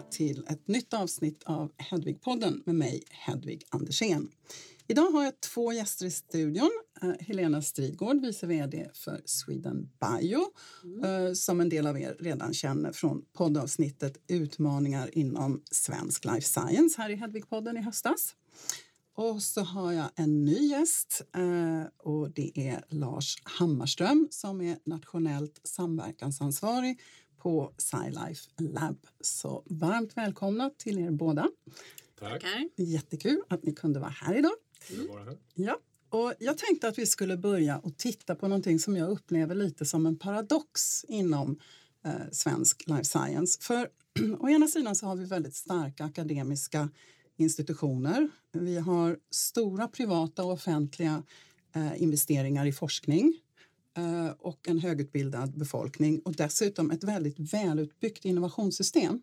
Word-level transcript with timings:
välkomna 0.00 0.10
till 0.10 0.44
ett 0.48 0.68
nytt 0.68 0.94
avsnitt 0.94 1.42
av 1.46 1.72
Hedvig-podden 1.78 2.62
med 2.66 2.74
mig, 2.74 3.02
Hedvig 3.10 3.64
Andersén. 3.70 4.28
Idag 4.88 5.10
har 5.10 5.24
jag 5.24 5.40
två 5.40 5.72
gäster 5.72 6.06
i 6.06 6.10
studion. 6.10 6.70
Uh, 7.04 7.12
Helena 7.20 7.62
Stridgård, 7.62 8.20
vice 8.20 8.46
vd 8.46 8.90
för 8.94 9.20
Sweden 9.24 9.90
Bio 10.00 10.44
mm. 10.84 11.04
uh, 11.04 11.32
som 11.32 11.60
en 11.60 11.68
del 11.68 11.86
av 11.86 11.98
er 11.98 12.16
redan 12.20 12.54
känner 12.54 12.92
från 12.92 13.22
poddavsnittet 13.32 14.16
Utmaningar 14.28 15.18
inom 15.18 15.62
svensk 15.70 16.24
life 16.24 16.48
science 16.48 17.02
här 17.02 17.10
i 17.10 17.14
Hedvig-podden 17.14 17.78
i 17.78 17.80
höstas. 17.82 18.34
Och 19.14 19.42
så 19.42 19.60
har 19.60 19.92
jag 19.92 20.10
en 20.16 20.44
ny 20.44 20.66
gäst 20.66 21.22
uh, 21.38 21.84
och 21.98 22.30
det 22.30 22.52
är 22.54 22.84
Lars 22.88 23.36
Hammarström 23.44 24.28
som 24.30 24.60
är 24.60 24.78
nationellt 24.84 25.60
samverkansansvarig 25.64 27.00
på 27.42 27.72
SciLife 27.76 28.50
Lab. 28.58 29.06
Så 29.20 29.62
varmt 29.66 30.16
välkomna 30.16 30.70
till 30.78 30.98
er 30.98 31.10
båda. 31.10 31.48
Tack. 32.18 32.44
Jättekul 32.76 33.42
att 33.48 33.62
ni 33.62 33.72
kunde 33.72 34.00
vara 34.00 34.10
här 34.10 34.38
idag. 34.38 34.52
Mm. 34.90 35.36
Ja. 35.54 35.78
Och 36.08 36.34
jag 36.38 36.58
tänkte 36.58 36.88
att 36.88 36.98
vi 36.98 37.06
skulle 37.06 37.36
börja 37.36 37.78
och 37.78 37.96
titta 37.96 38.34
på 38.34 38.48
någonting 38.48 38.78
som 38.78 38.96
jag 38.96 39.10
upplever 39.10 39.54
lite 39.54 39.86
som 39.86 40.06
en 40.06 40.18
paradox 40.18 41.04
inom 41.08 41.58
eh, 42.04 42.12
svensk 42.32 42.86
life 42.86 43.04
science. 43.04 43.58
För 43.60 43.88
å 44.38 44.48
ena 44.48 44.68
sidan 44.68 44.96
så 44.96 45.06
har 45.06 45.16
vi 45.16 45.24
väldigt 45.24 45.54
starka 45.54 46.04
akademiska 46.04 46.88
institutioner. 47.36 48.28
Vi 48.52 48.78
har 48.78 49.18
stora 49.30 49.88
privata 49.88 50.44
och 50.44 50.52
offentliga 50.52 51.22
eh, 51.74 52.02
investeringar 52.02 52.66
i 52.66 52.72
forskning 52.72 53.34
Eh, 54.00 54.30
och 54.38 54.68
en 54.68 54.78
högutbildad 54.78 55.58
befolkning 55.58 56.20
och 56.24 56.34
dessutom 56.34 56.90
ett 56.90 57.04
väldigt 57.04 57.38
välutbyggt 57.38 58.24
innovationssystem. 58.24 59.22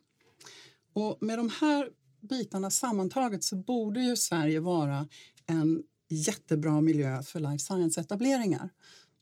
Och 0.93 1.17
med 1.21 1.39
de 1.39 1.49
här 1.61 1.89
bitarna 2.29 2.69
sammantaget 2.69 3.43
så 3.43 3.55
borde 3.55 4.01
ju 4.01 4.15
Sverige 4.15 4.59
vara 4.59 5.07
en 5.45 5.83
jättebra 6.09 6.81
miljö 6.81 7.23
för 7.23 7.39
life 7.39 7.59
science-etableringar. 7.59 8.69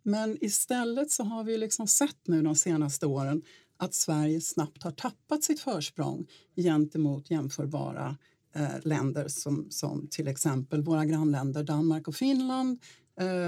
Men 0.03 0.37
istället 0.41 1.11
så 1.11 1.23
har 1.23 1.43
vi 1.43 1.57
liksom 1.57 1.87
sett 1.87 2.27
nu 2.27 2.41
de 2.41 2.55
senaste 2.55 3.05
åren 3.05 3.41
att 3.77 3.93
Sverige 3.93 4.41
snabbt 4.41 4.83
har 4.83 4.91
tappat 4.91 5.43
sitt 5.43 5.59
försprång 5.59 6.27
gentemot 6.55 7.31
jämförbara 7.31 8.17
eh, 8.55 8.79
länder 8.83 9.27
som, 9.27 9.67
som 9.69 10.07
till 10.07 10.27
exempel 10.27 10.81
våra 10.81 11.05
grannländer 11.05 11.63
Danmark 11.63 12.07
och 12.07 12.15
Finland 12.15 12.79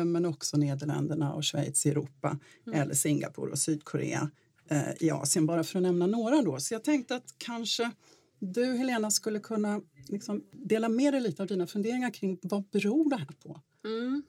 men 0.05 0.25
också 0.25 0.57
Nederländerna 0.57 1.33
och 1.33 1.45
Schweiz 1.45 1.85
i 1.85 1.89
Europa 1.89 2.39
mm. 2.67 2.81
eller 2.81 2.93
Singapore 2.93 3.51
och 3.51 3.59
Sydkorea 3.59 4.31
eh, 4.69 4.93
i 4.99 5.11
Asien, 5.11 5.45
bara 5.45 5.63
för 5.63 5.79
att 5.79 5.83
nämna 5.83 6.07
några. 6.07 6.41
Då. 6.41 6.59
Så 6.59 6.73
jag 6.73 6.83
tänkte 6.83 7.15
att 7.15 7.35
kanske 7.37 7.91
du, 8.39 8.65
Helena, 8.65 9.11
skulle 9.11 9.39
kunna 9.39 9.81
liksom 10.07 10.43
dela 10.51 10.89
med 10.89 11.13
dig 11.13 11.21
lite 11.21 11.41
av 11.41 11.47
dina 11.47 11.67
funderingar 11.67 12.13
kring 12.13 12.39
vad 12.41 12.69
beror 12.69 13.09
det 13.09 13.15
här 13.15 13.33
på? 13.43 13.61
Mm. 13.85 14.23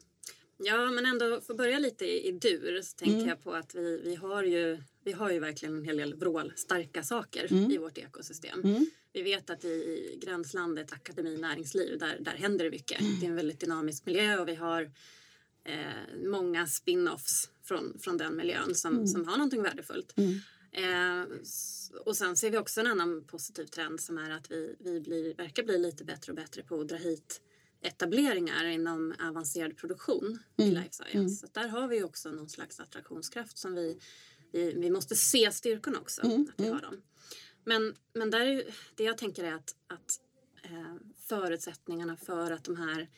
Ja, 0.63 0.91
men 0.91 1.05
ändå 1.05 1.41
för 1.41 1.53
att 1.53 1.57
börja 1.57 1.79
lite 1.79 2.05
i, 2.05 2.27
i 2.27 2.31
dur 2.31 2.81
så 2.81 2.95
tänker 2.95 3.15
mm. 3.15 3.27
jag 3.27 3.43
på 3.43 3.53
att 3.53 3.75
vi, 3.75 4.01
vi, 4.03 4.15
har 4.15 4.43
ju, 4.43 4.77
vi 5.03 5.11
har 5.11 5.31
ju 5.31 5.39
verkligen 5.39 5.77
en 5.77 5.83
hel 5.83 5.97
del 5.97 6.15
vrålstarka 6.15 7.03
saker 7.03 7.47
mm. 7.51 7.71
i 7.71 7.77
vårt 7.77 7.97
ekosystem. 7.97 8.61
Mm. 8.63 8.85
Vi 9.13 9.21
vet 9.21 9.49
att 9.49 9.65
i, 9.65 9.67
i 9.67 10.19
gränslandet 10.25 10.93
akademi 10.93 11.37
näringsliv, 11.37 11.99
där, 11.99 12.17
där 12.19 12.31
händer 12.31 12.65
det 12.65 12.71
mycket. 12.71 12.99
Det 13.19 13.25
är 13.25 13.29
en 13.29 13.35
väldigt 13.35 13.59
dynamisk 13.59 14.05
miljö 14.05 14.37
och 14.37 14.47
vi 14.47 14.55
har 14.55 14.91
eh, 15.63 16.29
många 16.31 16.67
spin-offs 16.67 17.49
från, 17.63 17.99
från 17.99 18.17
den 18.17 18.35
miljön 18.35 18.75
som, 18.75 18.93
mm. 18.93 19.07
som 19.07 19.27
har 19.27 19.37
någonting 19.37 19.63
värdefullt. 19.63 20.13
Mm. 20.17 20.39
Eh, 20.71 21.37
och 22.05 22.17
sen 22.17 22.35
ser 22.35 22.51
vi 22.51 22.57
också 22.57 22.79
en 22.79 22.87
annan 22.87 23.23
positiv 23.23 23.65
trend 23.65 24.01
som 24.01 24.17
är 24.17 24.31
att 24.31 24.51
vi, 24.51 24.75
vi 24.79 25.01
blir, 25.01 25.35
verkar 25.35 25.63
bli 25.63 25.77
lite 25.77 26.03
bättre 26.03 26.31
och 26.31 26.35
bättre 26.35 26.63
på 26.63 26.81
att 26.81 26.87
dra 26.87 26.95
hit 26.95 27.41
etableringar 27.81 28.65
inom 28.65 29.13
avancerad 29.19 29.77
produktion 29.77 30.39
mm. 30.57 30.71
i 30.71 30.75
life 30.75 30.91
science. 30.91 31.17
Mm. 31.17 31.29
Så 31.29 31.47
där 31.51 31.67
har 31.67 31.87
vi 31.87 32.03
också 32.03 32.31
någon 32.31 32.49
slags 32.49 32.79
attraktionskraft 32.79 33.57
som 33.57 33.75
vi, 33.75 33.99
vi, 34.51 34.73
vi 34.73 34.89
måste 34.89 35.15
se 35.15 35.51
styrkorna 35.51 35.99
också. 35.99 36.21
Mm. 36.21 36.41
Att 36.41 36.59
vi 36.59 36.67
mm. 36.67 36.75
har 36.75 36.81
dem. 36.81 37.01
Men, 37.63 37.95
men 38.13 38.29
där 38.29 38.45
är, 38.45 38.63
det 38.95 39.03
jag 39.03 39.17
tänker 39.17 39.43
är 39.43 39.53
att, 39.53 39.75
att 39.87 40.19
eh, 40.63 40.95
förutsättningarna 41.17 42.17
för 42.17 42.51
att 42.51 42.63
de 42.63 42.75
här 42.75 43.09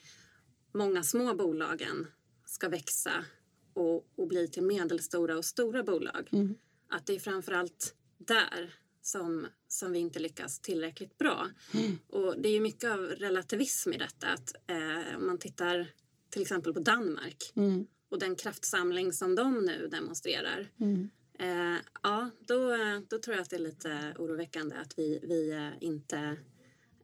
många 0.73 1.03
små 1.03 1.33
bolagen 1.33 2.07
ska 2.51 2.69
växa 2.69 3.25
och, 3.73 4.07
och 4.15 4.27
bli 4.27 4.47
till 4.47 4.63
medelstora 4.63 5.37
och 5.37 5.45
stora 5.45 5.83
bolag 5.83 6.29
mm 6.31 6.55
att 6.91 7.05
det 7.05 7.15
är 7.15 7.19
framförallt 7.19 7.95
där 8.17 8.75
som, 9.01 9.47
som 9.67 9.91
vi 9.91 9.99
inte 9.99 10.19
lyckas 10.19 10.59
tillräckligt 10.59 11.17
bra. 11.17 11.47
Mm. 11.73 11.97
Och 12.07 12.41
det 12.41 12.49
är 12.49 12.53
ju 12.53 12.61
mycket 12.61 12.91
av 12.91 12.99
relativism 12.99 13.93
i 13.93 13.97
detta. 13.97 14.27
Att, 14.27 14.55
eh, 14.67 15.17
om 15.17 15.27
man 15.27 15.37
tittar 15.37 15.87
till 16.29 16.41
exempel 16.41 16.73
på 16.73 16.79
Danmark 16.79 17.51
mm. 17.55 17.87
och 18.09 18.19
den 18.19 18.35
kraftsamling 18.35 19.13
som 19.13 19.35
de 19.35 19.65
nu 19.65 19.87
demonstrerar. 19.87 20.67
Mm. 20.77 21.09
Eh, 21.39 21.79
ja, 22.03 22.29
då, 22.39 22.75
då 23.09 23.19
tror 23.19 23.35
jag 23.35 23.43
att 23.43 23.49
det 23.49 23.55
är 23.55 23.59
lite 23.59 24.13
oroväckande 24.17 24.75
att 24.75 24.99
vi, 24.99 25.19
vi 25.23 25.51
eh, 25.51 25.69
inte 25.87 26.37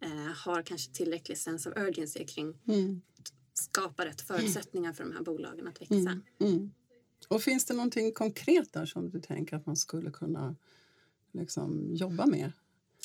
eh, 0.02 0.34
har 0.46 0.62
kanske 0.62 0.94
tillräcklig 0.94 1.38
sense 1.38 1.70
of 1.70 1.78
urgency 1.78 2.26
kring 2.26 2.60
mm. 2.68 3.02
Skapa 3.58 4.06
rätt 4.06 4.22
förutsättningar 4.22 4.94
för 4.94 5.04
de 5.04 5.14
här 5.14 5.22
bolagen 5.22 5.68
att 5.68 5.82
växa. 5.82 5.96
Mm. 5.96 6.22
Mm. 6.40 6.72
Och 7.28 7.42
finns 7.42 7.66
det 7.66 7.74
någonting 7.74 8.12
konkret 8.14 8.74
där 8.74 8.86
som 8.86 9.10
du 9.10 9.22
tänker 9.22 9.56
att 9.56 9.66
man 9.66 9.78
skulle 9.78 10.12
kunna 10.12 10.56
liksom, 11.32 11.96
jobba 11.96 12.26
med? 12.26 12.52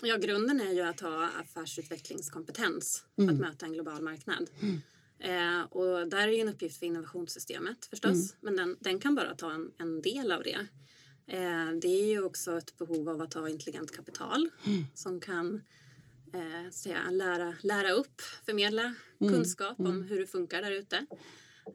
Ja, 0.02 0.16
grunden 0.16 0.60
är 0.60 0.72
ju 0.72 0.80
att 0.80 1.00
ha 1.00 1.28
affärsutvecklingskompetens 1.40 3.04
mm. 3.16 3.34
att 3.34 3.40
möta 3.40 3.66
en 3.66 3.72
global 3.72 4.02
marknad. 4.02 4.50
Mm. 4.60 4.80
Eh, 5.18 5.62
och 5.62 6.08
där 6.08 6.28
är 6.28 6.32
ju 6.32 6.40
en 6.40 6.48
uppgift 6.48 6.78
för 6.78 6.86
innovationssystemet 6.86 7.86
förstås, 7.86 8.12
mm. 8.12 8.26
men 8.40 8.56
den, 8.56 8.76
den, 8.80 8.98
kan 8.98 9.14
bara 9.14 9.34
ta 9.34 9.52
en, 9.52 9.70
en 9.78 10.02
del 10.02 10.32
av 10.32 10.42
det. 10.42 10.66
Eh, 11.26 11.72
det 11.82 11.88
är 11.88 12.06
ju 12.06 12.22
också 12.22 12.58
ett 12.58 12.78
behov 12.78 13.08
av 13.08 13.20
att 13.20 13.34
ha 13.34 13.48
intelligent 13.48 13.96
kapital 13.96 14.50
mm. 14.66 14.84
som 14.94 15.20
kan 15.20 15.60
eh, 16.32 16.70
säga, 16.70 17.10
lära, 17.10 17.54
lära 17.62 17.90
upp, 17.90 18.20
förmedla 18.20 18.94
mm. 19.20 19.32
kunskap 19.34 19.80
om 19.80 19.86
mm. 19.86 20.02
hur 20.02 20.20
det 20.20 20.26
funkar 20.26 20.62
där 20.62 20.70
ute. 20.70 21.06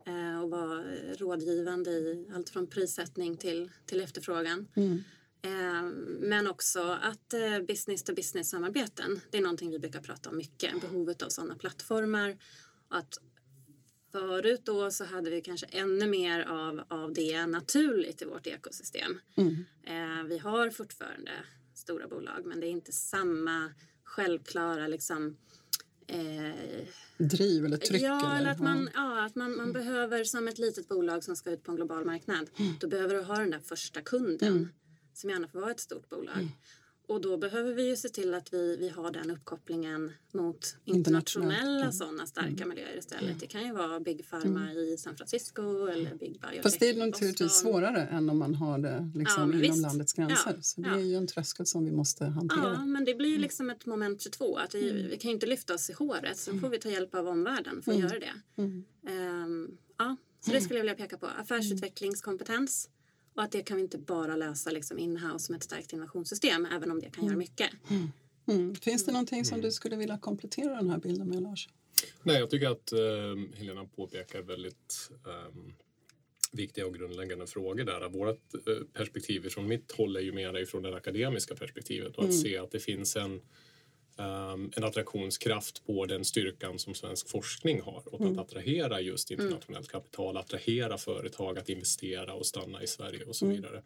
Eh, 0.06 0.42
och 0.44 0.50
vara 0.50 0.84
rådgivande 1.18 1.92
i 1.92 2.28
allt 2.36 2.50
från 2.50 2.68
prissättning 2.68 3.38
till, 3.38 3.72
till 3.86 4.02
efterfrågan. 4.02 4.68
Mm. 4.76 5.04
Eh, 5.42 5.84
men 6.20 6.48
också 6.48 6.98
att 7.02 7.34
eh, 7.34 7.60
business 7.60 8.04
to 8.04 8.14
business 8.14 8.50
samarbeten, 8.50 9.22
det 9.32 9.38
är 9.38 9.42
någonting 9.42 9.72
vi 9.72 9.80
brukar 9.80 10.02
prata 10.02 10.30
om 10.30 10.38
mycket. 10.38 10.82
Behovet 10.82 11.22
av 11.22 11.30
sådana 11.30 11.56
plattformar. 11.56 12.38
Att 12.90 13.18
förut 14.12 14.62
då 14.64 14.92
så 14.92 15.06
hade 15.06 15.30
vi 15.30 15.42
kanske 15.42 15.66
ännu 15.66 16.08
mer 16.08 16.42
av, 16.42 16.84
av 16.88 17.14
det 17.14 17.46
naturligt 17.46 18.22
i 18.22 18.26
vårt 18.26 18.48
ekosystem. 18.48 19.20
Mm. 19.36 19.66
Vi 20.28 20.38
har 20.38 20.70
fortfarande 20.70 21.32
stora 21.74 22.08
bolag 22.08 22.46
men 22.46 22.60
det 22.60 22.68
är 22.68 22.72
inte 22.72 22.92
samma 22.92 23.72
självklara 24.08 24.88
liksom 24.88 25.38
eh, 26.08 26.88
driv 27.18 27.66
eller 27.66 27.78
tryck? 27.78 28.02
Ja, 28.02 28.20
eller, 28.20 28.40
eller 28.40 28.52
att 28.52 28.60
man, 28.60 28.90
ja, 28.94 29.26
att 29.26 29.36
man, 29.36 29.52
man 29.52 29.70
mm. 29.70 29.74
behöver 29.74 30.24
som 30.24 30.48
ett 30.48 30.58
litet 30.58 30.88
bolag 30.88 31.24
som 31.24 31.36
ska 31.36 31.52
ut 31.52 31.64
på 31.64 31.72
en 31.72 31.76
global 31.76 32.06
marknad. 32.06 32.50
Mm. 32.58 32.74
Då 32.80 32.88
behöver 32.88 33.16
du 33.16 33.22
ha 33.22 33.36
den 33.36 33.52
där 33.52 33.60
första 33.60 34.02
kunden 34.02 34.54
mm. 34.54 34.70
som 35.14 35.30
gärna 35.30 35.48
får 35.48 35.60
vara 35.60 35.72
ett 35.72 35.80
stort 35.80 36.10
bolag. 36.10 36.50
Mm. 37.10 37.16
Och 37.16 37.22
då 37.22 37.38
behöver 37.38 37.74
vi 37.74 37.90
ju 37.90 37.96
se 37.96 38.10
till 38.10 38.34
att 38.34 38.54
vi, 38.54 38.78
vi 38.78 38.90
har 38.90 39.12
den 39.12 39.32
uppkopplingen 39.32 40.12
mot 40.34 40.76
internationella 40.86 41.82
mm. 41.82 41.92
sådana 41.92 42.26
starka 42.26 42.64
mm. 42.64 42.70
miljöer 42.70 42.98
istället. 42.98 43.24
Mm. 43.24 43.38
Det 43.40 43.48
kan 43.48 43.66
ju 43.66 43.74
vara 43.74 44.00
Big 44.00 44.30
Pharma 44.30 44.72
mm. 44.72 44.78
i 44.78 44.98
San 44.98 45.18
Francisco 45.18 45.88
eller 45.88 46.16
Big 46.16 46.42
Biotech 46.42 46.64
Fast 46.64 46.80
det 46.80 46.90
är 46.90 46.96
naturligtvis 46.96 47.52
svårare 47.52 48.02
än 48.02 48.30
om 48.30 48.38
man 48.38 48.56
har 48.56 48.78
det 48.78 49.12
liksom 49.16 49.34
ja, 49.38 49.44
inom 49.44 49.62
visst. 49.62 49.82
landets 49.82 50.14
gränser. 50.14 50.54
Ja, 50.56 50.62
så 50.62 50.82
det 50.82 50.90
ja. 50.90 50.96
är 50.96 51.04
ju 51.04 51.16
en 51.16 51.28
tröskel 51.28 51.66
som 51.66 51.86
vi 51.86 51.92
måste 51.92 52.26
hantera. 52.26 52.74
Ja, 52.74 52.86
men 52.86 53.06
det 53.06 53.16
blir 53.16 53.30
ju 53.30 53.36
mm. 53.36 53.42
liksom 53.42 53.70
ett 53.70 53.86
moment 53.86 54.22
22. 54.22 54.58
Att 54.58 54.76
vi, 54.76 54.90
mm. 54.90 55.08
vi 55.10 55.18
kan 55.18 55.30
ju 55.30 55.34
inte 55.34 55.48
lyfta 55.48 55.74
oss 55.74 55.90
i 55.90 55.94
håret 55.94 56.38
så 56.38 56.60
får 56.60 56.70
vi 56.70 56.80
ta 56.80 56.90
hjälp 56.90 57.16
av 57.16 57.28
omvärlden 57.28 57.82
för 57.82 57.92
att 57.92 58.00
göra 58.00 58.20
det. 58.20 58.34
Um, 59.12 59.78
ja, 59.98 60.16
så 60.40 60.52
det 60.52 60.62
skulle 60.62 60.80
jag 60.80 60.84
vilja 60.84 60.96
peka 60.96 61.18
på. 61.18 61.28
Affärsutvecklingskompetens 61.28 62.90
och 63.38 63.44
att 63.44 63.52
det 63.52 63.64
kan 63.64 63.78
vi 63.78 63.84
inte 63.84 63.98
bara 63.98 64.36
lösa 64.36 64.72
liksom 64.72 65.00
in-house 65.00 65.52
med 65.52 65.58
ett 65.58 65.64
starkt 65.64 65.94
innovationssystem, 65.94 66.66
även 66.66 66.92
om 66.92 67.00
det 67.00 67.10
kan 67.10 67.24
mm. 67.24 67.28
göra 67.28 67.38
mycket. 67.38 67.70
Mm. 67.90 68.12
Mm. 68.48 68.76
Finns 68.76 69.06
det 69.06 69.12
någonting 69.12 69.46
som 69.46 69.62
du 69.62 69.72
skulle 69.72 69.96
vilja 69.96 70.18
komplettera 70.18 70.76
den 70.76 70.90
här 70.90 70.98
bilden 70.98 71.30
med, 71.30 71.44
Lars? 71.44 71.70
Nej, 72.24 72.40
jag 72.40 72.50
tycker 72.50 72.70
att 72.70 72.92
eh, 72.92 73.58
Helena 73.58 73.86
påpekar 73.86 74.42
väldigt 74.42 75.12
eh, 75.26 75.56
viktiga 76.52 76.88
och 76.88 76.94
grundläggande 76.94 77.48
frågor 77.48 77.84
där. 77.84 78.10
Vårt 78.10 78.54
eh, 78.54 78.84
perspektiv 78.94 79.50
från 79.50 79.68
mitt 79.68 79.92
håll 79.92 80.16
är 80.16 80.22
ju 80.22 80.32
mer 80.32 80.58
ifrån 80.58 80.84
det 80.84 80.96
akademiska 80.96 81.56
perspektivet 81.56 82.16
och 82.18 82.24
att 82.24 82.30
mm. 82.30 82.42
se 82.42 82.58
att 82.58 82.72
det 82.72 82.80
finns 82.80 83.16
en 83.16 83.42
en 84.76 84.84
attraktionskraft 84.84 85.86
på 85.86 86.06
den 86.06 86.26
styrkan 86.26 86.80
som 86.80 86.94
svensk 86.94 87.30
forskning 87.30 87.82
har 87.82 88.04
och 88.06 88.22
mm. 88.22 88.34
att 88.34 88.40
attrahera 88.40 89.02
just 89.02 89.32
mm. 89.32 89.46
internationellt 89.46 89.92
kapital, 89.92 90.38
attrahera 90.38 90.98
företag 90.98 91.60
att 91.60 91.70
investera 91.70 92.34
och 92.34 92.46
stanna 92.46 92.84
i 92.84 92.88
Sverige 92.88 93.24
och 93.24 93.36
så 93.36 93.46
mm. 93.46 93.56
vidare. 93.58 93.84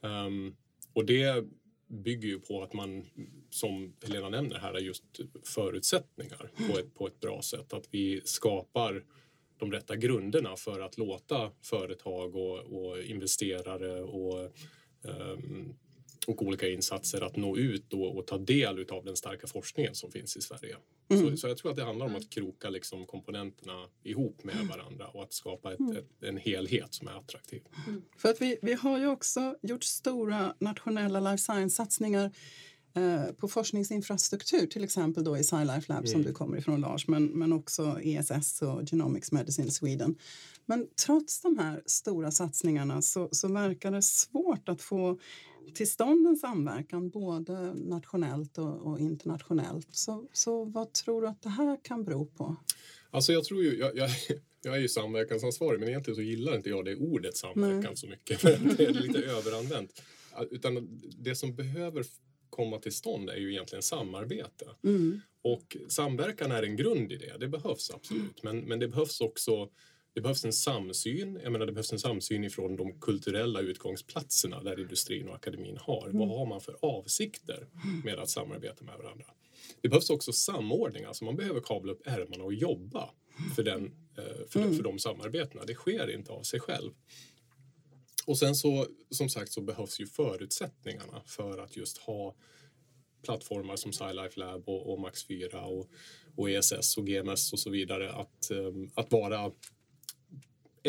Um, 0.00 0.56
och 0.92 1.04
det 1.04 1.44
bygger 1.86 2.28
ju 2.28 2.40
på 2.40 2.62
att 2.62 2.72
man, 2.72 3.06
som 3.50 3.94
Helena 4.02 4.28
nämner 4.28 4.58
här, 4.58 4.74
är 4.74 4.80
just 4.80 5.04
förutsättningar 5.44 6.50
på 6.68 6.78
ett, 6.78 6.94
på 6.94 7.06
ett 7.06 7.20
bra 7.20 7.42
sätt. 7.42 7.72
Att 7.72 7.88
vi 7.90 8.20
skapar 8.24 9.04
de 9.58 9.72
rätta 9.72 9.96
grunderna 9.96 10.56
för 10.56 10.80
att 10.80 10.98
låta 10.98 11.50
företag 11.62 12.36
och, 12.36 12.58
och 12.58 13.02
investerare 13.02 14.02
och 14.02 14.52
um, 15.02 15.76
och 16.26 16.42
olika 16.42 16.68
insatser 16.68 17.20
att 17.20 17.36
nå 17.36 17.56
ut 17.56 17.92
och, 17.92 18.18
och 18.18 18.26
ta 18.26 18.38
del 18.38 18.86
av 18.90 19.04
den 19.04 19.16
starka 19.16 19.46
forskningen 19.46 19.94
som 19.94 20.10
finns 20.10 20.36
i 20.36 20.40
Sverige. 20.40 20.76
Mm. 21.08 21.30
Så, 21.30 21.36
så, 21.36 21.48
jag 21.48 21.56
tror 21.56 21.70
att 21.70 21.76
det 21.76 21.84
handlar 21.84 22.06
om 22.06 22.16
att 22.16 22.30
kroka 22.30 22.70
liksom 22.70 23.06
komponenterna 23.06 23.88
ihop 24.02 24.44
med 24.44 24.54
mm. 24.54 24.68
varandra 24.68 25.06
och 25.06 25.22
att 25.22 25.32
skapa 25.32 25.72
ett, 25.72 25.80
mm. 25.80 25.96
ett, 25.96 26.22
en 26.22 26.36
helhet 26.36 26.94
som 26.94 27.08
är 27.08 27.12
attraktiv. 27.12 27.62
Mm. 27.86 28.02
För 28.16 28.28
att 28.28 28.42
vi, 28.42 28.58
vi 28.62 28.72
har 28.74 28.98
ju 28.98 29.06
också 29.06 29.56
gjort 29.62 29.84
stora 29.84 30.54
nationella 30.58 31.20
life 31.20 31.38
science-satsningar 31.38 32.30
eh, 32.94 33.32
på 33.32 33.48
forskningsinfrastruktur, 33.48 34.66
till 34.66 34.84
exempel 34.84 35.24
då 35.24 35.38
i 35.38 35.44
SciLife 35.44 35.92
Lab 35.92 36.08
som 36.08 36.20
mm. 36.20 36.26
du 36.26 36.32
kommer 36.32 36.58
ifrån 36.58 36.80
Lars, 36.80 37.08
men, 37.08 37.26
men 37.26 37.52
också 37.52 38.00
ESS 38.02 38.62
och 38.62 38.82
Genomics 38.90 39.32
Medicine 39.32 39.70
Sweden. 39.70 40.16
Men 40.66 40.86
trots 41.06 41.40
de 41.40 41.58
här 41.58 41.82
stora 41.86 42.30
satsningarna 42.30 43.02
så, 43.02 43.28
så 43.32 43.48
verkar 43.48 43.90
det 43.90 44.02
svårt 44.02 44.68
att 44.68 44.82
få 44.82 45.18
till 45.74 45.90
stånd 45.90 46.26
en 46.26 46.36
samverkan 46.36 47.10
både 47.10 47.74
nationellt 47.74 48.58
och, 48.58 48.86
och, 48.86 49.00
internationellt. 49.00 49.88
Så, 49.90 50.28
så 50.32 50.64
vad 50.64 50.92
tror 50.92 51.22
du 51.22 51.28
att 51.28 51.42
det 51.42 51.48
här 51.48 51.78
kan 51.82 52.04
bero 52.04 52.26
på? 52.26 52.56
Alltså 53.10 53.32
jag 53.32 53.44
tror 53.44 53.62
ju, 53.62 53.78
jag, 53.78 53.96
jag, 53.96 54.10
jag 54.62 54.76
är 54.76 54.80
ju 54.80 54.88
samverkansansvarig 54.88 55.80
men 55.80 55.88
egentligen 55.88 56.16
så 56.16 56.22
gillar 56.22 56.56
inte 56.56 56.68
jag 56.68 56.84
det 56.84 56.96
ordet 56.96 57.36
samverkan 57.36 57.80
Nej. 57.80 57.96
så 57.96 58.06
mycket 58.06 58.42
det 58.76 58.84
är 58.84 58.92
lite 58.92 59.18
överanvänt. 59.18 60.02
Utan 60.50 61.00
det 61.18 61.34
som 61.34 61.54
behöver 61.54 62.04
komma 62.50 62.78
till 62.78 62.92
stånd 62.92 63.30
är 63.30 63.36
ju 63.36 63.52
egentligen 63.52 63.82
samarbete. 63.82 64.66
Mm. 64.84 65.20
Och 65.42 65.76
samverkan 65.88 66.52
är 66.52 66.62
en 66.62 66.76
grund 66.76 67.12
i 67.12 67.16
det, 67.16 67.36
det 67.40 67.48
behövs 67.48 67.90
absolut. 67.90 68.42
Men, 68.42 68.60
men 68.60 68.78
det 68.78 68.88
behövs 68.88 69.20
också 69.20 69.68
det 70.16 70.22
behövs 70.22 70.44
en 70.44 70.52
samsyn. 70.52 71.40
Jag 71.42 71.52
menar, 71.52 71.66
det 71.66 71.72
behövs 71.72 71.92
en 71.92 71.98
samsyn 71.98 72.44
ifrån 72.44 72.76
de 72.76 73.00
kulturella 73.00 73.60
utgångsplatserna 73.60 74.62
där 74.62 74.80
industrin 74.80 75.28
och 75.28 75.34
akademin 75.34 75.78
har. 75.80 76.06
Mm. 76.06 76.18
Vad 76.18 76.38
har 76.38 76.46
man 76.46 76.60
för 76.60 76.76
avsikter 76.82 77.68
med 78.04 78.18
att 78.18 78.30
samarbeta 78.30 78.84
med 78.84 78.98
varandra? 78.98 79.26
Det 79.80 79.88
behövs 79.88 80.10
också 80.10 80.32
samordning, 80.32 81.04
alltså 81.04 81.24
man 81.24 81.36
behöver 81.36 81.60
kavla 81.60 81.92
upp 81.92 82.02
ärmarna 82.04 82.44
och 82.44 82.54
jobba 82.54 83.10
för, 83.56 83.62
den, 83.62 83.84
eh, 84.18 84.46
för, 84.48 84.60
mm. 84.60 84.76
för 84.76 84.82
de 84.82 84.98
samarbetena. 84.98 85.64
Det 85.64 85.74
sker 85.74 86.10
inte 86.10 86.32
av 86.32 86.42
sig 86.42 86.60
själv. 86.60 86.92
Och 88.26 88.38
sen 88.38 88.54
så, 88.54 88.86
som 89.10 89.28
sagt, 89.28 89.52
så 89.52 89.60
behövs 89.60 90.00
ju 90.00 90.06
förutsättningarna 90.06 91.22
för 91.26 91.58
att 91.58 91.76
just 91.76 91.98
ha 91.98 92.34
plattformar 93.22 93.76
som 93.76 93.92
SciLife 93.92 94.40
Lab 94.40 94.68
och, 94.68 94.92
och 94.92 94.98
Max4 94.98 95.54
och, 95.54 95.90
och 96.36 96.50
ESS 96.50 96.96
och 96.96 97.06
GMS 97.06 97.52
och 97.52 97.58
så 97.58 97.70
vidare 97.70 98.12
att, 98.12 98.50
um, 98.50 98.90
att 98.94 99.12
vara 99.12 99.50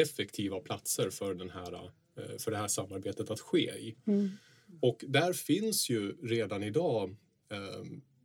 effektiva 0.02 0.60
platser 0.60 1.10
för, 1.10 1.34
den 1.34 1.50
här, 1.50 1.74
eh, 2.18 2.38
för 2.40 2.52
det 2.52 2.58
här 2.58 2.68
samarbetet 2.68 3.30
att 3.30 3.40
ske 3.40 3.72
i. 3.72 3.96
Mm. 4.08 4.30
Och 4.82 5.06
där 5.08 5.34
finns 5.34 5.90
ju 5.90 6.28
redan 6.28 6.64
idag 6.64 7.16
eh, 7.52 7.84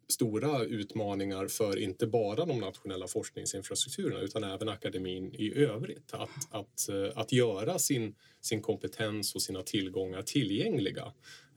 stora 0.08 0.64
utmaningar 0.64 1.48
för 1.48 1.78
inte 1.78 2.06
bara 2.06 2.44
de 2.44 2.58
nationella 2.58 3.06
forskningsinfrastrukturerna 3.06 4.20
utan 4.20 4.44
även 4.44 4.68
akademin 4.68 5.34
i 5.34 5.54
övrigt. 5.54 6.14
Att, 6.14 6.48
att, 6.50 6.88
eh, 6.88 7.18
att 7.18 7.32
göra 7.32 7.78
sin, 7.78 8.14
sin 8.40 8.62
kompetens 8.62 9.34
och 9.34 9.42
sina 9.42 9.62
tillgångar 9.62 10.22
tillgängliga. 10.22 11.12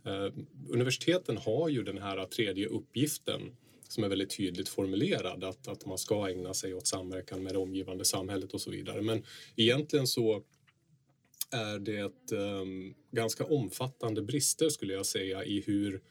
Eh, 0.05 0.33
universiteten 0.69 1.37
har 1.37 1.69
ju 1.69 1.83
den 1.83 1.97
här 1.97 2.25
tredje 2.25 2.67
uppgiften 2.67 3.41
som 3.87 4.03
är 4.03 4.09
väldigt 4.09 4.37
tydligt 4.37 4.69
formulerad 4.69 5.43
att, 5.43 5.67
att 5.67 5.85
man 5.85 5.97
ska 5.97 6.29
ägna 6.29 6.53
sig 6.53 6.73
åt 6.73 6.87
samverkan 6.87 7.43
med 7.43 7.53
det 7.53 7.59
omgivande 7.59 8.05
samhället 8.05 8.53
och 8.53 8.61
så 8.61 8.71
vidare. 8.71 9.01
Men 9.01 9.23
egentligen 9.55 10.07
så 10.07 10.43
är 11.51 11.79
det 11.79 12.31
um, 12.37 12.95
ganska 13.11 13.45
omfattande 13.45 14.21
brister 14.21 14.69
skulle 14.69 14.93
jag 14.93 15.05
säga 15.05 15.43
i 15.43 15.61
hur 15.61 16.01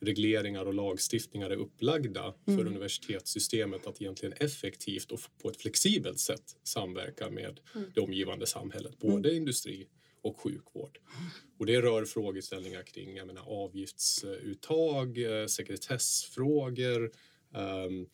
regleringar 0.00 0.64
och 0.64 0.74
lagstiftningar 0.74 1.50
är 1.50 1.56
upplagda 1.56 2.34
mm. 2.46 2.58
för 2.58 2.66
universitetssystemet 2.66 3.86
att 3.86 4.02
egentligen 4.02 4.32
effektivt 4.40 5.12
och 5.12 5.20
på 5.42 5.50
ett 5.50 5.56
flexibelt 5.56 6.18
sätt 6.18 6.56
samverka 6.62 7.30
med 7.30 7.60
mm. 7.74 7.90
det 7.94 8.00
omgivande 8.00 8.46
samhället, 8.46 8.98
både 8.98 9.28
mm. 9.28 9.36
industri 9.36 9.86
och 10.24 10.40
sjukvård. 10.40 10.98
Och 11.58 11.66
det 11.66 11.80
rör 11.80 12.04
frågeställningar 12.04 12.82
kring 12.82 13.16
jag 13.16 13.26
menar, 13.26 13.42
avgiftsuttag, 13.46 15.18
eh, 15.18 15.46
sekretessfrågor, 15.46 17.10
um, 17.54 18.06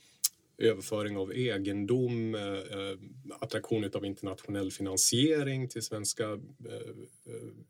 överföring 0.59 1.17
av 1.17 1.33
egendom, 1.33 2.35
eh, 2.35 2.99
attraktion 3.41 3.91
av 3.95 4.05
internationell 4.05 4.71
finansiering 4.71 5.69
till 5.69 5.83
svenska 5.83 6.33
eh, 6.69 6.97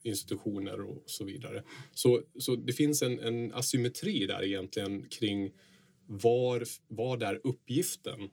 institutioner 0.03 0.81
och 0.81 1.03
så 1.07 1.25
vidare. 1.25 1.63
Så, 1.95 2.23
så 2.39 2.57
det 2.57 2.73
finns 2.73 3.03
en, 3.03 3.21
en 3.21 3.53
asymmetri 3.53 4.27
där 4.27 4.45
egentligen 4.45 5.09
kring 5.09 5.53
var, 6.07 6.65
vad 6.89 7.23
är 7.23 7.41
uppgiften 7.45 8.31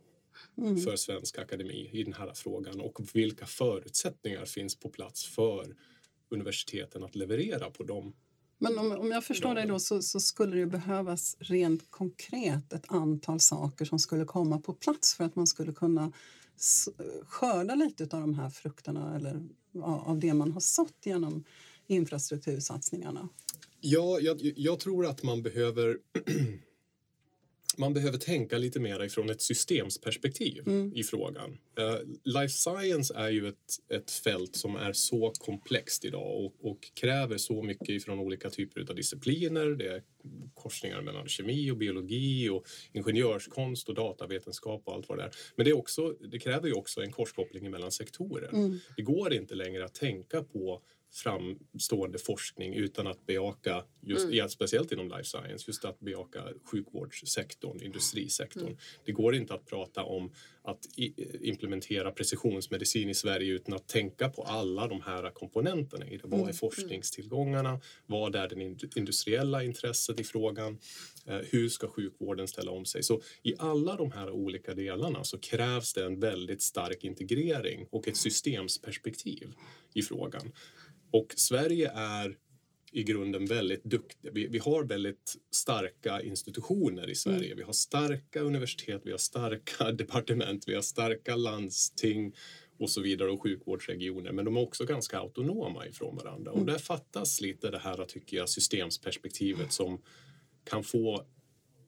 mm. 0.58 0.78
för 0.78 0.96
svensk 0.96 1.38
akademi 1.38 1.90
i 1.94 2.04
den 2.04 2.14
här 2.14 2.32
frågan 2.36 2.82
och 2.82 3.00
vilka 3.14 3.46
förutsättningar 3.46 4.46
finns 4.46 4.80
på 4.80 4.90
plats 4.90 5.26
för 5.26 5.76
universiteten 6.30 7.04
att 7.04 7.16
leverera 7.16 7.70
på 7.70 7.84
dem. 7.84 8.14
Men 8.60 8.78
om, 8.78 8.92
om 8.92 9.12
jag 9.12 9.24
förstår 9.24 9.56
dig 9.56 9.68
då 9.68 9.80
så, 9.80 10.02
så, 10.02 10.20
skulle 10.20 10.58
det 10.58 10.66
behövas 10.66 11.36
rent 11.40 11.92
konkret 11.92 12.74
ett 12.74 12.86
antal 12.88 13.40
saker 13.40 13.86
som 13.86 14.00
skulle 14.00 14.26
komma 14.26 14.60
på 14.60 14.74
plats 14.74 15.16
för 15.16 15.24
att 15.24 15.36
man 15.36 15.48
skulle 15.48 15.74
kunna 15.74 16.12
skörda 17.24 17.76
lite 17.76 18.04
av 18.04 18.22
de 18.22 18.34
här 18.34 18.50
frukterna 18.50 19.16
eller 19.16 19.48
av 19.82 20.20
det 20.20 20.34
man 20.34 20.52
har 20.52 20.60
sått 20.60 21.06
genom 21.06 21.44
infrastruktursatsningarna? 21.88 23.30
Ja, 23.82 24.20
jag, 24.20 24.38
jag 24.42 24.80
tror 24.80 25.06
att 25.06 25.24
man 25.24 25.44
behöver 25.44 25.98
man 27.78 27.94
behöver 27.94 28.18
tänka 28.18 28.58
lite 28.58 28.80
mer 28.80 29.04
ifrån 29.04 29.30
ett 29.30 29.42
systemsperspektiv 29.42 30.68
mm. 30.68 30.94
i 30.96 31.04
frågan. 31.04 31.58
Uh, 31.80 32.16
life 32.24 32.54
science 32.54 33.14
är 33.16 33.30
ju 33.30 33.48
ett, 33.48 33.56
ett 33.94 34.12
fält 34.12 34.56
som 34.56 34.76
är 34.76 34.94
så 34.94 35.34
komplext 35.40 36.06
idag 36.06 36.46
och, 36.46 36.72
och, 36.72 36.92
kräver 36.94 37.38
så 37.38 37.64
mycket 37.64 37.90
ifrån 37.90 38.20
olika 38.20 38.50
typer 38.50 38.86
av 38.90 38.96
discipliner. 38.96 39.66
Det 39.66 39.88
är 39.88 40.04
korsningar 40.54 41.02
mellan 41.02 41.28
kemi 41.28 41.72
och 41.72 41.78
biologi 41.78 42.50
och 42.50 42.66
ingenjörskonst 42.92 43.90
och 43.90 43.96
datavetenskap 43.96 44.82
och 44.86 44.94
allt 44.94 45.10
vad 45.10 45.18
det 45.18 45.24
är. 45.24 45.32
Men 45.56 45.66
det, 45.66 45.72
är 45.72 45.78
också, 45.78 46.10
det 46.10 46.40
kräver 46.40 46.68
ju 46.68 46.74
också 46.74 47.02
en 47.02 47.12
korskoppling 47.12 47.72
mellan 47.72 47.92
sektorer. 47.92 48.50
Mm. 48.54 48.80
Det 48.96 49.02
går 49.02 49.34
inte 49.34 49.56
längre 49.56 49.86
att 49.86 49.94
tänka 49.94 50.44
på 50.44 50.82
framstående 51.12 52.18
forskning 52.18 52.74
utan 52.74 53.08
att 53.08 53.26
bejaka, 53.26 53.84
just, 54.02 54.26
mm. 54.26 54.38
ja, 54.38 54.50
speciellt 54.50 54.92
inom 54.92 55.08
life 55.08 55.24
science, 55.24 55.64
just 55.68 55.86
att 55.86 56.00
bejaka 56.00 56.44
sjukvårdssektorn, 56.72 57.82
industrisektorn. 57.82 58.64
Mm. 58.64 58.78
Det 59.06 59.12
går 59.12 59.36
inte 59.36 59.54
att 59.54 59.66
prata 59.66 60.04
om 60.04 60.32
att 60.64 60.86
implementera 61.42 62.12
precisionsmedicin 62.12 63.10
i 63.10 63.16
Sverige 63.16 63.54
utan 63.54 63.74
att 63.74 63.88
tänka 63.88 64.30
på 64.30 64.44
alla 64.44 64.88
de 64.88 65.02
här 65.02 65.32
komponenterna 65.32 66.08
i 66.08 66.18
det. 66.18 66.28
Vad 66.28 66.40
är 66.40 66.44
mm. 66.44 66.54
forskningstillgångarna? 66.54 67.82
Vad 68.06 68.36
är 68.36 68.48
det 68.48 68.78
industriella 68.96 69.64
intresset 69.64 70.20
i 70.20 70.24
frågan? 70.24 70.78
Eh, 71.26 71.38
hur 71.38 71.70
ska 71.70 71.88
sjukvården 71.88 72.48
ställa 72.48 72.72
om 72.72 72.86
sig? 72.86 73.04
Så 73.04 73.22
i 73.44 73.54
alla 73.60 73.96
de 73.96 74.12
här 74.12 74.30
olika 74.30 74.74
delarna 74.74 75.24
så 75.24 75.38
krävs 75.38 75.94
det 75.94 76.06
en 76.06 76.20
väldigt 76.20 76.62
stark 76.62 77.04
integrering 77.04 77.88
och 77.90 78.08
ett 78.08 78.18
systemsperspektiv 78.18 79.54
i 79.94 80.02
frågan. 80.02 80.52
Och 81.18 81.34
Sverige 81.36 81.92
är 81.96 82.38
i 82.92 83.04
grunden 83.04 83.46
väldigt 83.46 83.84
duktiga. 83.84 84.32
Vi, 84.32 84.48
vi, 84.48 84.58
har 84.58 84.84
väldigt 84.84 85.36
starka 85.52 86.22
institutioner 86.22 87.10
i 87.10 87.16
Sverige. 87.16 87.46
Mm. 87.46 87.58
Vi 87.58 87.64
har 87.64 87.74
starka 87.74 88.42
universitet, 88.42 89.02
vi 89.06 89.12
har 89.12 89.18
starka 89.18 89.92
departement, 90.02 90.68
vi 90.68 90.76
har 90.76 90.82
starka 90.82 91.36
landsting 91.36 92.36
och 92.80 92.90
så 92.90 93.02
vidare 93.02 93.32
och 93.32 93.42
sjukvårdsregioner. 93.42 94.32
Men 94.32 94.46
de 94.46 94.58
är 94.58 94.62
också 94.62 94.86
ganska 94.86 95.18
autonoma 95.18 95.88
ifrån 95.88 96.16
varandra. 96.16 96.52
Mm. 96.52 96.62
Och 96.62 96.68
där 96.68 96.78
fattas 96.78 97.42
lite 97.42 97.72
det 97.72 97.80
här, 97.80 98.06
tycker 98.06 98.38
jag, 98.38 98.50
systemsperspektivet 98.50 99.72
som 99.72 100.02
kan 100.70 100.84
få 100.84 101.26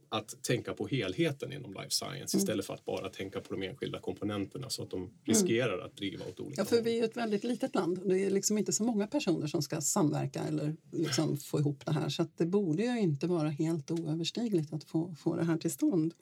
att 0.09 0.43
tänka 0.43 0.73
på 0.73 0.87
helheten 0.87 1.53
inom 1.53 1.73
life 1.73 1.89
science 1.89 2.37
mm. 2.37 2.43
istället 2.43 2.65
för 2.65 2.73
att 2.73 2.85
bara 2.85 3.09
tänka 3.09 3.39
på 3.39 3.53
de 3.53 3.63
enskilda 3.63 3.99
komponenterna 3.99 4.69
så 4.69 4.83
att 4.83 4.89
de 4.89 5.13
riskerar 5.23 5.73
mm. 5.73 5.85
att 5.85 5.97
driva 5.97 6.25
åt 6.25 6.39
olika 6.39 6.61
Ja, 6.61 6.65
för 6.65 6.81
vi 6.81 6.99
är 6.99 7.03
ett 7.03 7.17
väldigt 7.17 7.43
litet 7.43 7.75
land. 7.75 7.99
Det 8.05 8.25
är 8.25 8.29
liksom 8.29 8.57
inte 8.57 8.73
så 8.73 8.83
många 8.83 9.07
personer 9.07 9.47
som 9.47 9.61
ska 9.61 9.81
samverka 9.81 10.43
eller 10.43 10.75
liksom 10.91 11.37
få 11.37 11.59
ihop 11.59 11.85
det 11.85 11.91
här 11.91 12.09
så 12.09 12.27
det 12.37 12.45
borde 12.45 12.83
ju 12.83 12.99
inte 12.99 13.27
vara 13.27 13.49
helt 13.49 13.91
oöverstigligt 13.91 14.73
att 14.73 14.83
få, 14.83 15.15
få 15.15 15.35
det 15.35 15.43
här 15.43 15.57
till 15.57 15.71
stånd. 15.71 16.13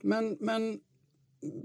Men, 0.00 0.36
men 0.40 0.80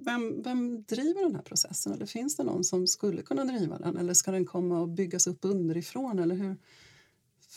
vem, 0.06 0.42
vem 0.42 0.84
driver 0.84 1.24
den 1.24 1.36
här 1.36 1.42
processen? 1.42 1.94
Eller 1.94 2.06
finns 2.06 2.36
det 2.36 2.44
någon 2.44 2.64
som 2.64 2.88
skulle 2.88 3.22
kunna 3.22 3.46
driva 3.46 3.78
den? 3.78 3.98
Eller 3.98 4.14
ska 4.14 4.32
den 4.32 4.46
komma 4.46 4.80
och 4.80 4.90
byggas 4.90 5.28
upp 5.28 5.40
underifrån? 5.42 6.20
Eller 6.20 6.36
hur? 6.36 6.56